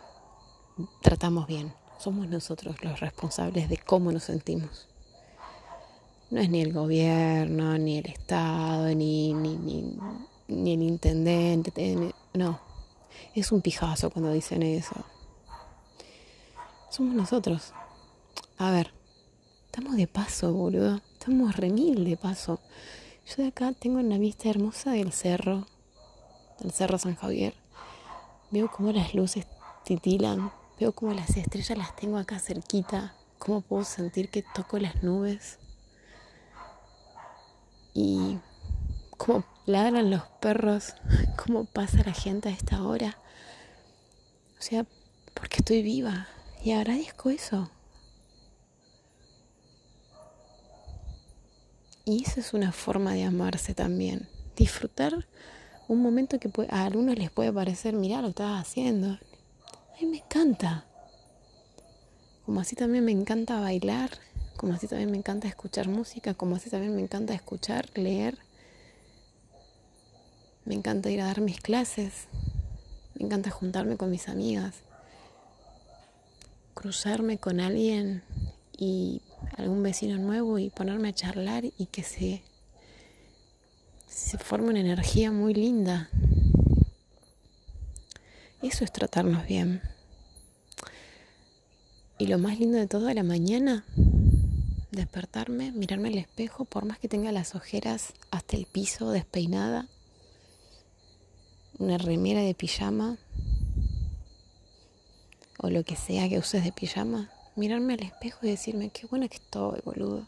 tratamos 1.01 1.47
bien. 1.47 1.73
Somos 1.99 2.27
nosotros 2.27 2.83
los 2.83 2.99
responsables 2.99 3.69
de 3.69 3.77
cómo 3.77 4.11
nos 4.11 4.25
sentimos. 4.25 4.87
No 6.29 6.41
es 6.41 6.49
ni 6.49 6.61
el 6.61 6.73
gobierno, 6.73 7.77
ni 7.77 7.99
el 7.99 8.07
Estado, 8.07 8.93
ni, 8.93 9.33
ni, 9.33 9.55
ni, 9.55 9.97
ni 10.47 10.73
el 10.73 10.81
intendente. 10.81 12.13
No, 12.33 12.59
es 13.33 13.51
un 13.53 13.61
pijazo 13.61 14.09
cuando 14.09 14.33
dicen 14.33 14.63
eso. 14.63 14.95
Somos 16.93 17.15
nosotros. 17.15 17.73
A 18.59 18.69
ver, 18.69 18.93
estamos 19.65 19.95
de 19.95 20.05
paso, 20.05 20.53
boludo. 20.53 21.01
Estamos 21.13 21.55
remil 21.55 22.05
de 22.05 22.17
paso. 22.17 22.59
Yo 23.25 23.41
de 23.41 23.47
acá 23.47 23.71
tengo 23.71 23.97
una 23.97 24.19
vista 24.19 24.47
hermosa 24.47 24.91
del 24.91 25.11
cerro, 25.11 25.65
del 26.59 26.71
cerro 26.71 26.99
San 26.99 27.15
Javier. 27.15 27.55
Veo 28.51 28.69
cómo 28.69 28.91
las 28.91 29.15
luces 29.15 29.47
titilan, 29.83 30.51
veo 30.79 30.91
cómo 30.91 31.15
las 31.15 31.35
estrellas 31.35 31.75
las 31.75 31.95
tengo 31.95 32.19
acá 32.19 32.37
cerquita, 32.37 33.15
cómo 33.39 33.61
puedo 33.61 33.83
sentir 33.85 34.29
que 34.29 34.45
toco 34.53 34.77
las 34.77 35.01
nubes. 35.01 35.57
Y 37.95 38.37
cómo 39.17 39.43
ladran 39.65 40.11
los 40.11 40.21
perros, 40.39 40.93
cómo 41.43 41.65
pasa 41.65 42.03
la 42.05 42.13
gente 42.13 42.49
a 42.49 42.51
esta 42.51 42.83
hora. 42.83 43.17
O 44.59 44.61
sea, 44.61 44.85
porque 45.33 45.55
estoy 45.57 45.81
viva 45.81 46.27
y 46.63 46.71
agradezco 46.71 47.29
eso. 47.29 47.69
Y 52.05 52.23
eso 52.23 52.39
es 52.39 52.53
una 52.53 52.71
forma 52.71 53.13
de 53.13 53.23
amarse 53.23 53.73
también. 53.73 54.27
Disfrutar 54.55 55.25
un 55.87 56.01
momento 56.01 56.39
que 56.39 56.49
a 56.69 56.85
algunos 56.85 57.17
les 57.17 57.31
puede 57.31 57.51
parecer, 57.51 57.93
mira 57.93 58.21
lo 58.21 58.29
estás 58.29 58.61
haciendo. 58.61 59.07
A 59.07 60.01
mí 60.01 60.07
me 60.07 60.17
encanta. 60.17 60.85
Como 62.45 62.59
así 62.59 62.75
también 62.75 63.05
me 63.05 63.11
encanta 63.11 63.59
bailar, 63.59 64.11
como 64.57 64.73
así 64.73 64.87
también 64.87 65.11
me 65.11 65.17
encanta 65.17 65.47
escuchar 65.47 65.87
música, 65.87 66.33
como 66.33 66.55
así 66.55 66.69
también 66.69 66.95
me 66.95 67.01
encanta 67.01 67.33
escuchar, 67.33 67.89
leer 67.95 68.37
me 70.65 70.75
encanta 70.75 71.09
ir 71.09 71.19
a 71.19 71.25
dar 71.25 71.41
mis 71.41 71.59
clases. 71.59 72.27
Me 73.15 73.25
encanta 73.25 73.49
juntarme 73.49 73.97
con 73.97 74.09
mis 74.09 74.29
amigas. 74.29 74.75
Cruzarme 76.73 77.37
con 77.37 77.59
alguien 77.59 78.23
y 78.77 79.21
algún 79.57 79.83
vecino 79.83 80.17
nuevo 80.17 80.59
y 80.59 80.69
ponerme 80.69 81.09
a 81.09 81.13
charlar 81.13 81.65
y 81.65 81.85
que 81.87 82.03
se, 82.03 82.43
se 84.07 84.37
forme 84.37 84.69
una 84.69 84.79
energía 84.79 85.31
muy 85.31 85.53
linda. 85.53 86.09
Eso 88.61 88.83
es 88.83 88.91
tratarnos 88.91 89.45
bien. 89.45 89.81
Y 92.17 92.27
lo 92.27 92.37
más 92.37 92.59
lindo 92.59 92.77
de 92.77 92.87
todo 92.87 93.07
a 93.07 93.13
la 93.13 93.23
mañana, 93.23 93.85
despertarme, 94.91 95.71
mirarme 95.71 96.09
al 96.09 96.17
espejo, 96.17 96.65
por 96.65 96.85
más 96.85 96.99
que 96.99 97.09
tenga 97.09 97.31
las 97.31 97.55
ojeras 97.55 98.13
hasta 98.31 98.55
el 98.55 98.65
piso, 98.65 99.11
despeinada, 99.11 99.87
una 101.79 101.97
remera 101.97 102.41
de 102.41 102.53
pijama 102.53 103.17
o 105.63 105.69
lo 105.69 105.85
que 105.85 105.95
sea 105.95 106.27
que 106.27 106.37
uses 106.37 106.61
de 106.61 106.73
pijama, 106.73 107.31
mirarme 107.55 107.93
al 107.93 108.03
espejo 108.03 108.39
y 108.45 108.49
decirme, 108.49 108.89
qué 108.89 109.07
buena 109.07 109.29
que 109.29 109.37
estoy, 109.37 109.79
boludo. 109.85 110.27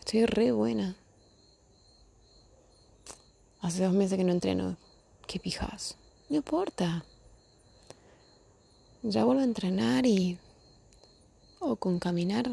Estoy 0.00 0.26
re 0.26 0.50
buena. 0.50 0.96
Hace 3.60 3.84
dos 3.84 3.94
meses 3.94 4.18
que 4.18 4.24
no 4.24 4.32
entreno. 4.32 4.76
Qué 5.28 5.38
pijas. 5.38 5.96
No 6.28 6.38
importa. 6.38 7.04
Ya 9.02 9.24
vuelvo 9.24 9.42
a 9.42 9.44
entrenar 9.44 10.06
y... 10.06 10.38
O 11.60 11.76
con 11.76 12.00
caminar. 12.00 12.50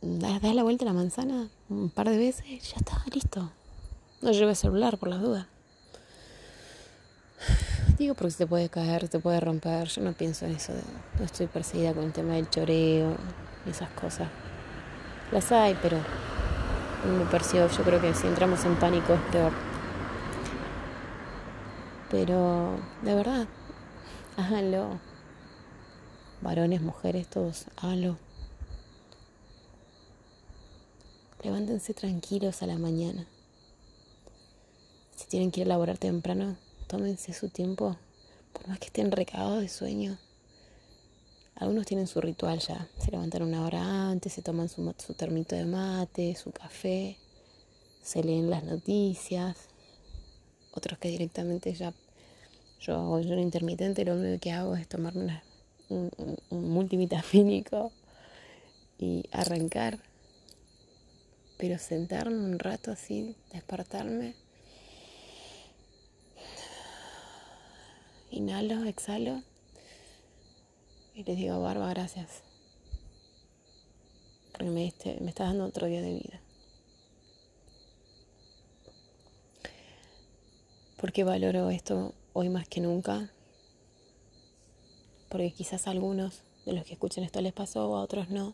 Das, 0.00 0.42
la 0.42 0.62
vuelta 0.62 0.86
a 0.86 0.86
la 0.86 0.94
manzana 0.94 1.50
un 1.68 1.90
par 1.90 2.08
de 2.08 2.16
veces, 2.16 2.46
ya 2.46 2.76
está, 2.76 3.04
listo. 3.12 3.50
No 4.22 4.32
lleve 4.32 4.54
celular 4.54 4.96
por 4.96 5.10
las 5.10 5.20
dudas. 5.20 5.46
Digo 7.98 8.14
porque 8.14 8.32
se 8.32 8.38
te 8.38 8.46
puede 8.46 8.68
caer, 8.68 9.08
te 9.08 9.18
puede 9.18 9.40
romper. 9.40 9.88
Yo 9.88 10.02
no 10.02 10.12
pienso 10.12 10.44
en 10.44 10.56
eso. 10.56 10.72
no 11.18 11.24
estoy 11.24 11.46
perseguida 11.46 11.94
con 11.94 12.04
el 12.04 12.12
tema 12.12 12.34
del 12.34 12.50
choreo 12.50 13.16
y 13.66 13.70
esas 13.70 13.88
cosas. 13.90 14.28
Las 15.32 15.50
hay, 15.50 15.76
pero 15.80 15.96
no 17.06 17.12
me 17.14 17.24
percibo. 17.24 17.68
Yo 17.68 17.82
creo 17.84 18.00
que 18.00 18.12
si 18.12 18.26
entramos 18.26 18.64
en 18.66 18.76
pánico 18.76 19.14
es 19.14 19.20
peor. 19.32 19.52
Pero, 22.10 22.78
de 23.02 23.14
verdad, 23.14 23.48
háganlo. 24.36 25.00
Varones, 26.42 26.82
mujeres, 26.82 27.26
todos, 27.28 27.64
háganlo. 27.78 28.18
Levántense 31.42 31.94
tranquilos 31.94 32.62
a 32.62 32.66
la 32.66 32.76
mañana. 32.76 33.26
Si 35.16 35.26
tienen 35.28 35.50
que 35.50 35.62
ir 35.62 35.66
a 35.66 35.70
laborar 35.70 35.96
temprano, 35.96 36.56
tómense 36.86 37.32
su 37.32 37.48
tiempo, 37.48 37.96
por 38.52 38.68
más 38.68 38.78
que 38.78 38.86
estén 38.86 39.10
recagados 39.10 39.60
de 39.60 39.68
sueño. 39.68 40.18
Algunos 41.56 41.86
tienen 41.86 42.06
su 42.06 42.20
ritual 42.20 42.60
ya, 42.60 42.88
se 42.98 43.10
levantan 43.10 43.42
una 43.42 43.64
hora 43.64 44.10
antes, 44.10 44.32
se 44.32 44.42
toman 44.42 44.68
su, 44.68 44.94
su 44.98 45.14
termito 45.14 45.56
de 45.56 45.64
mate, 45.64 46.34
su 46.36 46.52
café, 46.52 47.16
se 48.02 48.22
leen 48.22 48.50
las 48.50 48.62
noticias. 48.62 49.56
Otros 50.72 50.98
que 50.98 51.08
directamente 51.08 51.72
ya, 51.72 51.94
yo 52.80 52.96
hago 52.96 53.20
yo 53.20 53.34
intermitente, 53.38 54.04
lo 54.04 54.14
único 54.14 54.38
que 54.38 54.52
hago 54.52 54.76
es 54.76 54.86
tomarme 54.86 55.42
un, 55.88 56.10
un 56.50 56.70
multivitamínico 56.70 57.90
y 58.98 59.24
arrancar. 59.32 59.98
Pero 61.56 61.78
sentarme 61.78 62.36
un 62.36 62.58
rato 62.58 62.92
así, 62.92 63.34
despertarme 63.50 64.34
Inhalo, 68.36 68.84
exhalo 68.84 69.42
y 71.14 71.24
les 71.24 71.38
digo, 71.38 71.58
Barba, 71.62 71.88
gracias. 71.88 72.42
Porque 74.52 74.68
me, 74.68 74.82
diste, 74.82 75.16
me 75.22 75.30
estás 75.30 75.48
dando 75.48 75.64
otro 75.64 75.86
día 75.86 76.02
de 76.02 76.12
vida. 76.12 76.40
Porque 80.98 81.24
valoro 81.24 81.70
esto 81.70 82.12
hoy 82.34 82.50
más 82.50 82.68
que 82.68 82.82
nunca. 82.82 83.30
Porque 85.30 85.52
quizás 85.52 85.86
a 85.86 85.92
algunos 85.92 86.42
de 86.66 86.74
los 86.74 86.84
que 86.84 86.92
escuchan 86.92 87.24
esto 87.24 87.40
les 87.40 87.54
pasó, 87.54 87.96
a 87.96 88.02
otros 88.02 88.28
no. 88.28 88.52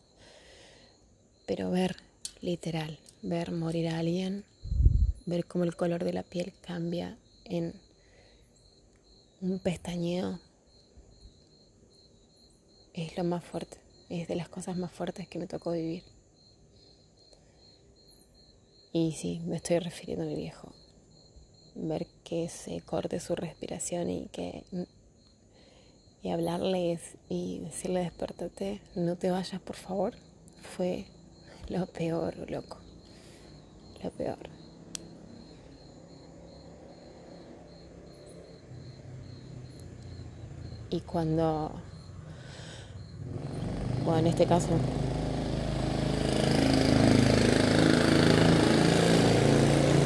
Pero 1.44 1.72
ver, 1.72 1.96
literal, 2.40 3.00
ver 3.22 3.50
morir 3.50 3.88
a 3.88 3.98
alguien, 3.98 4.44
ver 5.26 5.44
cómo 5.44 5.64
el 5.64 5.74
color 5.74 6.04
de 6.04 6.12
la 6.12 6.22
piel 6.22 6.52
cambia 6.60 7.18
en 7.44 7.81
un 9.42 9.58
pestañeo 9.58 10.38
es 12.94 13.16
lo 13.18 13.24
más 13.24 13.44
fuerte, 13.44 13.78
es 14.08 14.28
de 14.28 14.36
las 14.36 14.48
cosas 14.48 14.76
más 14.76 14.92
fuertes 14.92 15.26
que 15.26 15.40
me 15.40 15.48
tocó 15.48 15.72
vivir. 15.72 16.04
Y 18.92 19.12
sí, 19.12 19.40
me 19.44 19.56
estoy 19.56 19.80
refiriendo 19.80 20.24
a 20.24 20.28
mi 20.28 20.36
viejo. 20.36 20.72
Ver 21.74 22.06
que 22.22 22.48
se 22.48 22.82
corte 22.82 23.18
su 23.18 23.34
respiración 23.34 24.10
y 24.10 24.28
que 24.28 24.64
y 26.22 26.30
hablarles 26.30 27.16
y 27.28 27.58
decirle 27.60 28.00
despertate, 28.00 28.80
no 28.94 29.16
te 29.16 29.32
vayas 29.32 29.60
por 29.60 29.74
favor, 29.74 30.14
fue 30.76 31.06
lo 31.68 31.86
peor, 31.86 32.48
loco. 32.48 32.78
Lo 34.04 34.10
peor. 34.12 34.61
Y 40.92 41.00
cuando, 41.00 41.72
bueno, 44.04 44.18
en 44.18 44.26
este 44.26 44.44
caso, 44.44 44.68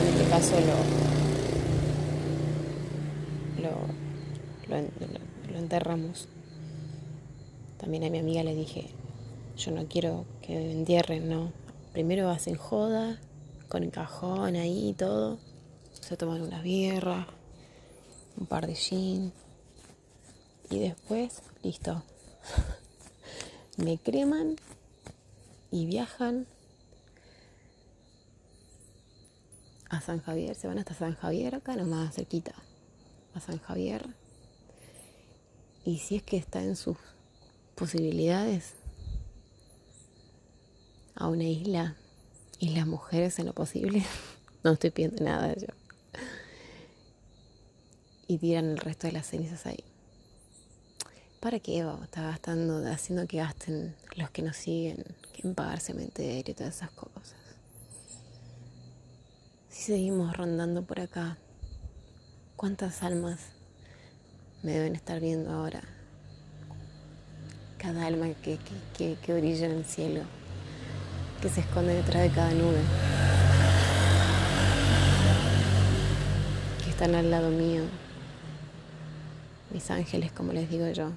en 0.01 0.09
este 0.14 0.31
caso 0.31 0.55
lo, 3.59 3.66
lo, 3.68 3.70
lo, 5.53 5.59
enterramos. 5.59 6.29
También 7.79 8.05
a 8.05 8.11
mi 8.11 8.18
amiga 8.18 8.44
le 8.44 8.55
dije, 8.55 8.90
yo 9.57 9.72
no 9.72 9.87
quiero 9.87 10.25
que 10.42 10.70
entierren, 10.70 11.29
no. 11.29 11.51
Primero 11.92 12.31
hacen 12.31 12.55
joda, 12.55 13.18
con 13.68 13.83
el 13.83 13.90
cajón 13.90 14.55
ahí 14.55 14.90
y 14.90 14.92
todo. 14.92 15.38
Se 16.01 16.16
toman 16.16 16.42
unas 16.42 16.62
bierras, 16.62 17.27
un 18.38 18.46
par 18.46 18.68
de 18.68 18.77
gin. 18.77 19.33
Y 20.70 20.81
después, 20.81 21.42
listo. 21.62 22.02
me 23.76 23.98
creman 23.98 24.57
y 25.70 25.87
viajan 25.87 26.46
a 29.88 30.00
San 30.00 30.20
Javier. 30.20 30.55
Se 30.55 30.66
van 30.66 30.79
hasta 30.79 30.94
San 30.94 31.14
Javier, 31.14 31.55
acá 31.55 31.76
nomás 31.76 32.14
cerquita. 32.14 32.55
A 33.35 33.40
San 33.40 33.59
Javier. 33.59 34.14
Y 35.85 35.98
si 35.98 36.16
es 36.16 36.22
que 36.22 36.37
está 36.37 36.62
en 36.62 36.74
sus 36.74 36.96
posibilidades 37.76 38.74
a 41.14 41.29
una 41.29 41.44
isla, 41.44 41.96
islas 42.59 42.87
mujeres 42.87 43.38
en 43.38 43.46
lo 43.46 43.52
posible, 43.52 44.05
no 44.64 44.72
estoy 44.72 44.90
pidiendo 44.90 45.22
nada 45.24 45.55
yo, 45.55 45.68
y 48.26 48.38
tiran 48.38 48.70
el 48.70 48.79
resto 48.79 49.07
de 49.07 49.12
las 49.12 49.29
cenizas 49.29 49.66
ahí. 49.66 49.85
¿Para 51.40 51.61
qué 51.61 51.85
va? 51.85 51.99
Está 52.03 52.22
gastando, 52.22 52.87
haciendo 52.90 53.27
que 53.27 53.38
gasten 53.38 53.94
los 54.16 54.31
que 54.31 54.42
nos 54.42 54.57
siguen 54.57 55.05
en 55.42 55.55
pagar 55.55 55.81
cementerio 55.81 56.53
y 56.53 56.55
todas 56.55 56.77
esas 56.77 56.90
cosas. 56.90 57.35
Si 59.68 59.83
seguimos 59.85 60.37
rondando 60.37 60.83
por 60.85 61.01
acá, 61.01 61.38
¿cuántas 62.57 63.03
almas 63.03 63.40
me 64.62 64.72
deben 64.72 64.96
estar 64.96 65.20
viendo 65.20 65.53
ahora? 65.53 65.83
cada 67.87 68.07
alma 68.07 68.27
que, 68.42 68.59
que, 68.96 69.33
brilla 69.33 69.66
en 69.66 69.72
el 69.72 69.85
cielo, 69.85 70.22
que 71.40 71.49
se 71.49 71.61
esconde 71.61 71.94
detrás 71.94 72.25
de 72.25 72.31
cada 72.31 72.51
nube, 72.51 72.81
que 76.83 76.90
están 76.90 77.14
al 77.14 77.31
lado 77.31 77.51
mío, 77.51 77.83
mis 79.72 79.88
ángeles, 79.90 80.33
como 80.33 80.53
les 80.53 80.68
digo 80.68 80.88
yo. 80.88 81.12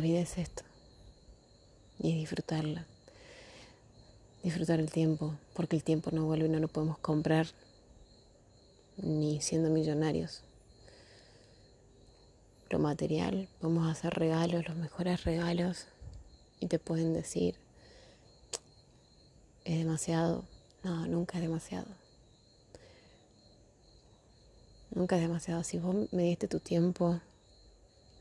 La 0.00 0.04
vida 0.04 0.20
es 0.20 0.38
esto 0.38 0.62
y 1.98 2.12
es 2.12 2.14
disfrutarla 2.16 2.86
disfrutar 4.42 4.80
el 4.80 4.90
tiempo, 4.90 5.34
porque 5.52 5.76
el 5.76 5.84
tiempo 5.84 6.10
no 6.10 6.24
vuelve 6.24 6.46
y 6.46 6.48
no 6.48 6.58
lo 6.58 6.68
podemos 6.68 6.96
comprar 6.96 7.48
ni 8.96 9.42
siendo 9.42 9.68
millonarios. 9.68 10.42
Lo 12.70 12.78
material, 12.78 13.46
podemos 13.60 13.90
hacer 13.90 14.14
regalos, 14.14 14.66
los 14.66 14.78
mejores 14.78 15.24
regalos, 15.24 15.88
y 16.60 16.68
te 16.68 16.78
pueden 16.78 17.12
decir, 17.12 17.56
es 19.66 19.76
demasiado. 19.76 20.46
No, 20.82 21.06
nunca 21.08 21.36
es 21.36 21.42
demasiado. 21.42 21.88
Nunca 24.94 25.16
es 25.16 25.20
demasiado. 25.20 25.62
Si 25.62 25.78
vos 25.78 26.10
me 26.10 26.22
diste 26.22 26.48
tu 26.48 26.58
tiempo, 26.58 27.20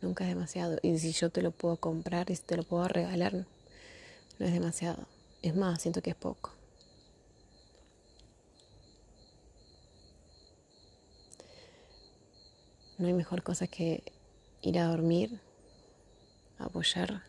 nunca 0.02 0.24
es 0.24 0.30
demasiado. 0.30 0.78
Y 0.82 0.98
si 1.00 1.12
yo 1.12 1.30
te 1.30 1.42
lo 1.42 1.52
puedo 1.52 1.78
comprar 1.78 2.30
y 2.32 2.36
si 2.36 2.44
te 2.44 2.58
lo 2.58 2.64
puedo 2.64 2.88
regalar, 2.88 3.34
no 3.34 4.46
es 4.46 4.54
demasiado. 4.54 5.08
Es 5.42 5.56
más, 5.56 5.82
siento 5.82 6.02
que 6.02 6.12
es 6.12 6.16
poco. 6.16 6.52
No 12.98 13.08
hay 13.08 13.14
mejor 13.14 13.44
cosa 13.44 13.68
que 13.68 14.04
ir 14.62 14.78
a 14.78 14.88
dormir, 14.88 15.40
apoyar 16.58 17.24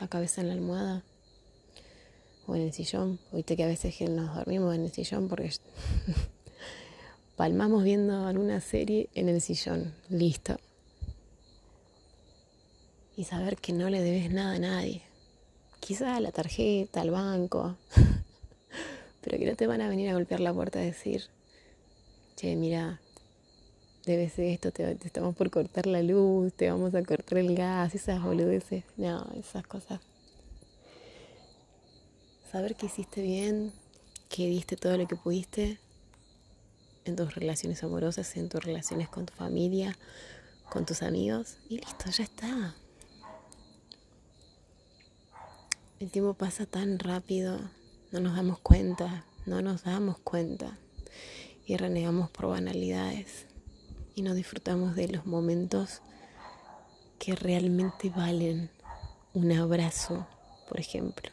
la 0.00 0.08
cabeza 0.08 0.40
en 0.40 0.48
la 0.48 0.54
almohada 0.54 1.02
o 2.46 2.56
en 2.56 2.62
el 2.62 2.72
sillón. 2.72 3.18
Viste 3.30 3.56
que 3.56 3.64
a 3.64 3.66
veces 3.66 4.00
nos 4.08 4.34
dormimos 4.34 4.74
en 4.74 4.84
el 4.84 4.90
sillón 4.90 5.28
porque 5.28 5.52
palmamos 7.36 7.84
viendo 7.84 8.26
alguna 8.26 8.62
serie 8.62 9.10
en 9.14 9.28
el 9.28 9.42
sillón. 9.42 9.94
Listo. 10.08 10.56
Y 13.16 13.24
saber 13.24 13.56
que 13.56 13.72
no 13.72 13.90
le 13.90 14.00
debes 14.00 14.30
nada 14.30 14.54
a 14.54 14.58
nadie 14.58 15.02
quizá 15.80 16.20
la 16.20 16.30
tarjeta, 16.30 17.00
al 17.00 17.10
banco, 17.10 17.76
pero 19.22 19.38
que 19.38 19.46
no 19.46 19.56
te 19.56 19.66
van 19.66 19.80
a 19.80 19.88
venir 19.88 20.10
a 20.10 20.12
golpear 20.12 20.40
la 20.40 20.54
puerta 20.54 20.78
a 20.78 20.82
decir, 20.82 21.24
che, 22.36 22.54
mira, 22.54 23.00
debe 24.04 24.28
ser 24.28 24.46
esto, 24.46 24.70
te, 24.70 24.92
estamos 25.04 25.34
por 25.34 25.50
cortar 25.50 25.86
la 25.86 26.02
luz, 26.02 26.52
te 26.52 26.70
vamos 26.70 26.94
a 26.94 27.02
cortar 27.02 27.38
el 27.38 27.56
gas, 27.56 27.94
esas 27.94 28.22
boludeces, 28.22 28.84
no, 28.96 29.26
esas 29.36 29.66
cosas. 29.66 30.00
Saber 32.52 32.74
que 32.76 32.86
hiciste 32.86 33.22
bien, 33.22 33.72
que 34.28 34.46
diste 34.46 34.76
todo 34.76 34.96
lo 34.96 35.08
que 35.08 35.16
pudiste 35.16 35.78
en 37.04 37.16
tus 37.16 37.34
relaciones 37.34 37.82
amorosas, 37.82 38.36
en 38.36 38.48
tus 38.48 38.62
relaciones 38.62 39.08
con 39.08 39.26
tu 39.26 39.32
familia, 39.34 39.96
con 40.68 40.84
tus 40.84 41.02
amigos, 41.02 41.56
y 41.68 41.78
listo, 41.78 42.10
ya 42.10 42.24
está. 42.24 42.76
El 46.00 46.10
tiempo 46.10 46.32
pasa 46.32 46.64
tan 46.64 46.98
rápido, 46.98 47.60
no 48.10 48.20
nos 48.20 48.34
damos 48.34 48.58
cuenta, 48.60 49.26
no 49.44 49.60
nos 49.60 49.84
damos 49.84 50.16
cuenta 50.18 50.78
y 51.66 51.76
renegamos 51.76 52.30
por 52.30 52.46
banalidades 52.46 53.44
y 54.14 54.22
no 54.22 54.32
disfrutamos 54.32 54.96
de 54.96 55.08
los 55.08 55.26
momentos 55.26 56.00
que 57.18 57.36
realmente 57.36 58.08
valen 58.08 58.70
un 59.34 59.52
abrazo, 59.52 60.26
por 60.70 60.80
ejemplo. 60.80 61.30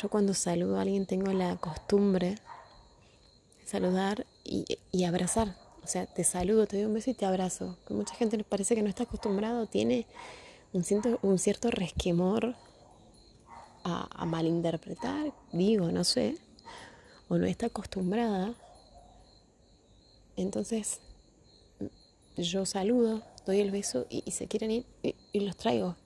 Yo 0.00 0.08
cuando 0.08 0.32
saludo 0.32 0.78
a 0.78 0.82
alguien 0.82 1.04
tengo 1.04 1.32
la 1.32 1.56
costumbre 1.56 2.36
de 3.58 3.66
saludar 3.66 4.24
y, 4.44 5.02
abrazar. 5.02 5.56
O 5.82 5.88
sea, 5.88 6.06
te 6.06 6.22
saludo, 6.22 6.68
te 6.68 6.76
doy 6.76 6.86
un 6.86 6.94
beso 6.94 7.10
y 7.10 7.14
te 7.14 7.26
abrazo. 7.26 7.76
Que 7.88 7.92
mucha 7.92 8.14
gente 8.14 8.36
les 8.36 8.46
parece 8.46 8.76
que 8.76 8.82
no 8.82 8.88
está 8.88 9.02
acostumbrado, 9.02 9.66
tiene 9.66 10.06
un 10.72 10.84
cierto, 10.84 11.18
un 11.22 11.40
cierto 11.40 11.72
resquemor 11.72 12.54
a, 13.84 14.24
malinterpretar, 14.26 15.32
digo, 15.52 15.90
no 15.90 16.04
sé, 16.04 16.36
o 17.28 17.38
no 17.38 17.46
está 17.46 17.66
acostumbrada. 17.66 18.54
Entonces 20.36 21.00
yo 22.36 22.64
saludo, 22.66 23.22
doy 23.46 23.60
el 23.60 23.70
beso 23.70 24.06
y, 24.08 24.30
se 24.30 24.46
quieren 24.46 24.70
ir 24.70 24.86
y, 25.32 25.40
los 25.40 25.56
traigo. 25.56 25.96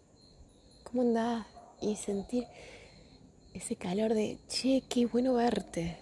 ¿Cómo 0.84 1.02
andás? 1.02 1.46
Y 1.80 1.96
sentir 1.96 2.46
ese 3.52 3.76
calor 3.76 4.14
de, 4.14 4.38
che, 4.48 4.82
qué 4.88 5.06
bueno 5.06 5.34
verte, 5.34 5.96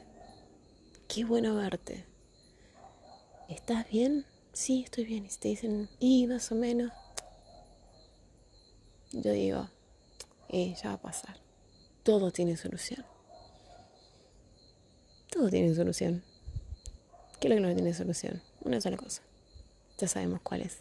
qué 1.09 1.25
bueno 1.25 1.57
verte. 1.57 2.05
¿Estás 3.49 3.89
bien? 3.91 4.25
Sí, 4.53 4.83
estoy 4.85 5.05
bien. 5.05 5.27
Y 5.27 5.31
si 5.31 5.39
te 5.39 5.49
dicen, 5.49 5.89
y 5.99 6.27
más 6.27 6.51
o 6.53 6.55
menos, 6.55 6.93
yo 9.13 9.33
digo, 9.33 9.69
eh, 10.49 10.75
ya 10.83 10.91
va 10.91 10.95
a 10.95 11.03
pasar 11.03 11.42
todo 12.03 12.31
tiene 12.31 12.57
solución. 12.57 13.05
Todo 15.31 15.49
tiene 15.49 15.75
solución. 15.75 16.23
¿Qué 17.41 17.49
es 17.49 17.51
lo 17.51 17.57
que 17.57 17.69
no 17.69 17.75
tiene 17.75 17.95
solución? 17.95 18.43
Una 18.61 18.81
sola 18.81 18.97
cosa. 18.97 19.23
Ya 19.99 20.09
sabemos 20.09 20.41
cuál 20.43 20.63
es. 20.63 20.79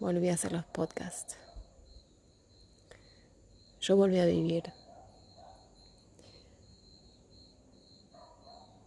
Volví 0.00 0.28
a 0.28 0.34
hacer 0.34 0.52
los 0.52 0.64
podcasts. 0.64 1.36
Yo 3.80 3.96
volví 3.96 4.18
a 4.18 4.26
vivir. 4.26 4.72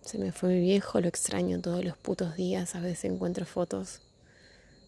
Se 0.02 0.18
me 0.18 0.32
fue 0.32 0.50
mi 0.50 0.60
viejo, 0.60 1.00
lo 1.02 1.08
extraño 1.08 1.62
todos 1.62 1.84
los 1.84 1.98
putos 1.98 2.36
días. 2.36 2.76
A 2.76 2.80
veces 2.80 3.06
encuentro 3.06 3.46
fotos 3.46 4.02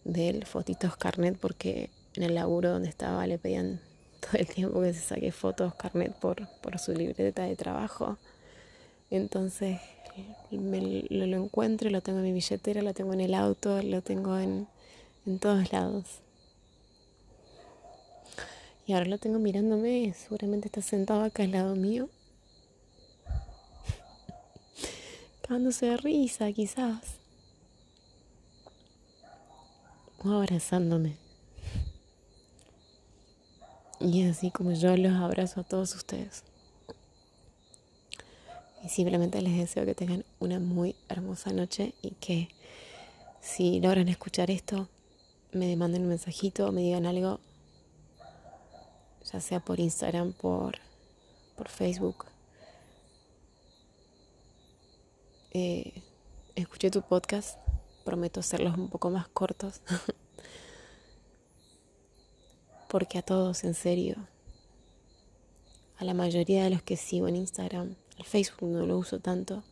de 0.04 0.30
él, 0.30 0.46
fotitos 0.46 0.98
carnet, 0.98 1.38
porque 1.40 1.90
en 2.18 2.24
el 2.24 2.36
laburo 2.36 2.72
donde 2.72 2.90
estaba 2.90 3.26
le 3.28 3.38
pedían 3.38 3.80
todo 4.20 4.40
el 4.40 4.48
tiempo 4.48 4.82
que 4.82 4.94
se 4.94 5.02
saque 5.02 5.32
fotos, 5.32 5.76
carnet 5.76 6.14
por, 6.14 6.48
por 6.62 6.80
su 6.80 6.94
libreta 6.94 7.44
de 7.44 7.56
trabajo. 7.56 8.18
Entonces 9.10 9.80
lo, 10.52 11.26
lo, 11.26 11.44
encuentro, 11.44 11.90
lo 11.90 12.02
tengo 12.02 12.20
en 12.20 12.26
mi 12.26 12.32
billetera, 12.32 12.82
lo 12.82 12.94
tengo 12.94 13.14
en 13.14 13.22
el 13.22 13.34
auto, 13.34 13.82
lo 13.82 14.02
tengo 14.02 14.38
en, 14.38 14.68
en 15.26 15.40
todos 15.40 15.72
lados. 15.72 16.22
Y 18.88 18.94
ahora 18.94 19.06
lo 19.06 19.18
tengo 19.18 19.40
mirándome, 19.40 20.14
seguramente 20.14 20.68
está 20.68 20.82
sentado 20.82 21.24
acá 21.24 21.44
al 21.44 21.52
lado 21.52 21.76
mío. 21.76 22.10
Cagándose 25.42 25.88
de 25.88 25.98
risa, 25.98 26.52
quizás. 26.52 27.18
O 30.24 30.30
abrazándome. 30.30 31.25
Y 34.00 34.28
así 34.28 34.52
como 34.52 34.74
yo 34.74 34.96
los 34.98 35.14
abrazo 35.14 35.62
a 35.62 35.64
todos 35.64 35.96
ustedes. 35.96 36.44
Y 38.84 38.90
simplemente 38.90 39.42
les 39.42 39.58
deseo 39.58 39.86
que 39.86 39.96
tengan 39.96 40.26
una 40.40 40.60
muy 40.60 40.96
hermosa 41.10 41.52
noche 41.52 41.94
y 42.02 42.12
que 42.12 42.50
si 43.42 43.80
logran 43.80 44.10
escuchar 44.10 44.52
esto, 44.52 44.90
me 45.52 45.76
manden 45.76 46.04
un 46.04 46.10
mensajito, 46.10 46.72
me 46.72 46.82
digan 46.82 47.06
algo, 47.06 47.40
ya 49.32 49.40
sea 49.40 49.60
por 49.60 49.80
Instagram, 49.80 50.34
por, 50.34 50.78
por 51.56 51.70
Facebook. 51.70 52.26
Eh, 55.52 56.04
escuché 56.56 56.92
tu 56.92 57.02
podcast, 57.02 57.58
prometo 58.04 58.42
hacerlos 58.42 58.78
un 58.78 58.90
poco 58.90 59.10
más 59.10 59.28
cortos. 59.30 59.82
Porque 62.88 63.18
a 63.18 63.22
todos, 63.22 63.64
en 63.64 63.74
serio, 63.74 64.16
a 65.98 66.06
la 66.06 66.14
mayoría 66.14 66.64
de 66.64 66.70
los 66.70 66.82
que 66.82 66.98
sigo 66.98 67.28
en 67.28 67.36
Instagram, 67.36 67.96
el 68.18 68.26
Facebook 68.26 68.70
no 68.70 68.86
lo 68.86 68.98
uso 68.98 69.20
tanto, 69.20 69.64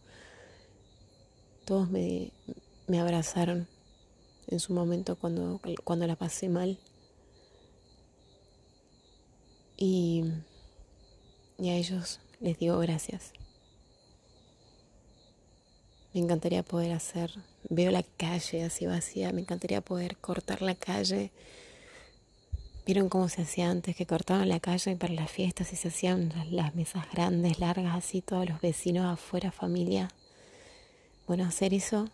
todos 1.65 1.89
me, 1.89 2.32
abrazaron 2.99 3.67
en 4.47 4.60
su 4.60 4.73
momento 4.73 5.15
cuando, 5.15 5.62
cuando 5.84 6.08
la 6.08 6.15
pasé 6.15 6.49
mal. 6.49 6.78
Y, 9.78 10.23
y 11.58 11.69
a 11.69 11.76
ellos 11.76 12.19
les 12.39 12.58
digo 12.60 12.78
gracias. 12.80 13.32
Me 16.13 16.21
encantaría 16.21 16.62
poder 16.62 16.91
hacer, 16.91 17.32
veo 17.69 17.89
la 17.89 18.04
calle 18.04 18.63
así 18.63 18.86
vacía, 18.86 19.32
me 19.32 19.41
encantaría 19.41 19.82
poder 19.82 20.17
cortar 20.17 20.62
la 20.62 20.76
calle. 20.76 21.32
¿Vieron 22.86 23.08
cómo 23.08 23.30
se 23.30 23.43
hacía 23.43 23.69
antes? 23.69 23.96
Que 23.96 24.06
cortaban 24.06 24.50
la 24.50 24.60
calle 24.60 24.98
para 24.98 25.13
las 25.13 25.32
fiestas 25.32 25.72
y 25.72 25.78
se 25.78 25.88
hacían 25.88 26.34
las 26.52 26.76
mesas 26.76 27.10
grandes, 27.13 27.60
largas, 27.60 27.96
así, 27.96 28.22
todos 28.22 28.48
los 28.48 28.60
vecinos 28.60 29.06
afuera, 29.06 29.52
familia. 29.54 30.10
Bueno, 31.26 31.46
hacer 31.46 31.74
eso, 31.74 32.10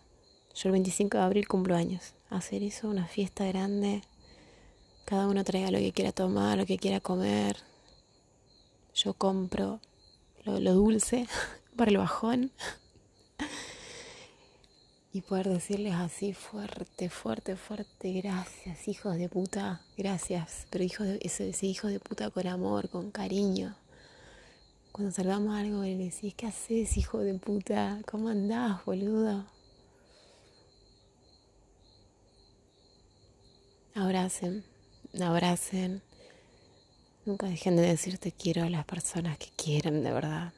yo 0.54 0.68
el 0.68 0.72
25 0.72 1.18
de 1.18 1.24
abril 1.24 1.48
cumplo 1.48 1.74
años. 1.74 2.14
Hacer 2.28 2.62
eso, 2.62 2.88
una 2.88 3.06
fiesta 3.06 3.44
grande, 3.46 4.02
cada 5.06 5.26
uno 5.26 5.42
traiga 5.42 5.72
lo 5.72 5.78
que 5.78 5.90
quiera 5.90 6.12
tomar, 6.12 6.56
lo 6.56 6.66
que 6.66 6.78
quiera 6.78 7.00
comer. 7.00 7.56
Yo 8.94 9.14
compro 9.14 9.80
lo, 10.44 10.60
lo 10.60 10.74
dulce 10.74 11.26
para 11.76 11.90
el 11.90 11.98
bajón 11.98 12.52
y 15.12 15.22
poder 15.22 15.48
decirles 15.48 15.94
así 15.94 16.32
fuerte, 16.34 17.10
fuerte, 17.10 17.56
fuerte, 17.56 18.12
gracias, 18.12 18.86
hijos 18.86 19.16
de 19.16 19.28
puta, 19.28 19.82
gracias, 19.96 20.66
pero 20.70 20.84
hijos 20.84 21.06
de, 21.06 21.18
ese, 21.22 21.48
ese 21.48 21.66
hijo 21.66 21.88
de 21.88 21.98
puta 21.98 22.30
con 22.30 22.46
amor, 22.46 22.88
con 22.90 23.10
cariño. 23.10 23.76
Cuando 24.92 25.12
salgamos 25.12 25.56
algo 25.56 25.84
y 25.84 25.96
le 25.96 26.04
decís, 26.04 26.34
¿qué 26.34 26.46
haces, 26.46 26.96
hijo 26.96 27.18
de 27.18 27.34
puta? 27.34 28.00
¿Cómo 28.08 28.28
andás, 28.28 28.84
boludo? 28.84 29.46
Abracen, 33.94 34.64
abracen. 35.20 36.02
Nunca 37.26 37.48
dejen 37.48 37.76
de 37.76 37.82
decir 37.82 38.18
te 38.18 38.30
quiero 38.30 38.62
a 38.62 38.70
las 38.70 38.84
personas 38.84 39.38
que 39.38 39.48
quieren 39.56 40.04
de 40.04 40.12
verdad. 40.12 40.52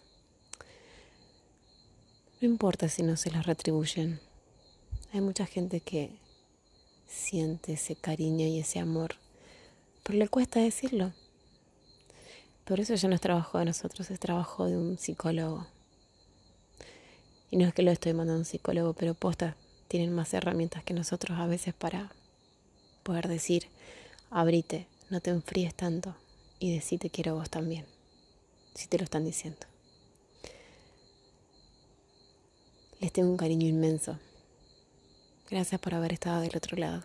No 2.41 2.49
importa 2.49 2.88
si 2.88 3.03
no 3.03 3.17
se 3.17 3.31
las 3.31 3.47
retribuyen. 3.47 4.21
Hay 5.14 5.20
mucha 5.20 5.44
gente 5.44 5.81
que 5.81 6.11
siente 7.07 7.75
ese 7.75 7.96
cariño 7.96 8.46
y 8.46 8.61
ese 8.61 8.79
amor, 8.79 9.16
pero 10.03 10.18
le 10.18 10.27
cuesta 10.27 10.59
decirlo. 10.59 11.12
Por 12.64 12.81
eso 12.81 12.94
ya 12.94 13.09
no 13.11 13.14
es 13.14 13.20
trabajo 13.20 13.59
de 13.59 13.66
nosotros, 13.66 14.11
es 14.11 14.18
trabajo 14.18 14.64
de 14.64 14.79
un 14.79 14.96
psicólogo. 14.96 15.66
Y 17.51 17.59
no 17.59 17.66
es 17.66 17.75
que 17.75 17.83
lo 17.83 17.90
estoy 17.90 18.14
mandando 18.14 18.37
a 18.37 18.38
un 18.38 18.44
psicólogo, 18.46 18.94
pero 18.94 19.12
posta, 19.12 19.55
tienen 19.87 20.14
más 20.14 20.33
herramientas 20.33 20.83
que 20.83 20.94
nosotros 20.94 21.38
a 21.38 21.46
veces 21.46 21.75
para 21.75 22.11
poder 23.03 23.29
decir, 23.29 23.66
abrite, 24.31 24.87
no 25.11 25.20
te 25.20 25.29
enfríes 25.29 25.75
tanto 25.75 26.16
y 26.59 26.75
decir 26.75 26.98
te 26.98 27.11
quiero 27.11 27.35
vos 27.35 27.51
también, 27.51 27.85
si 28.75 28.87
te 28.87 28.96
lo 28.96 29.05
están 29.05 29.27
diciendo. 29.27 29.66
Les 32.98 33.12
tengo 33.12 33.31
un 33.31 33.37
cariño 33.37 33.68
inmenso. 33.68 34.18
Gracias 35.53 35.79
por 35.83 35.95
haber 35.95 36.15
estado 36.15 36.41
del 36.41 36.57
otro 36.57 36.79
lado. 36.79 37.03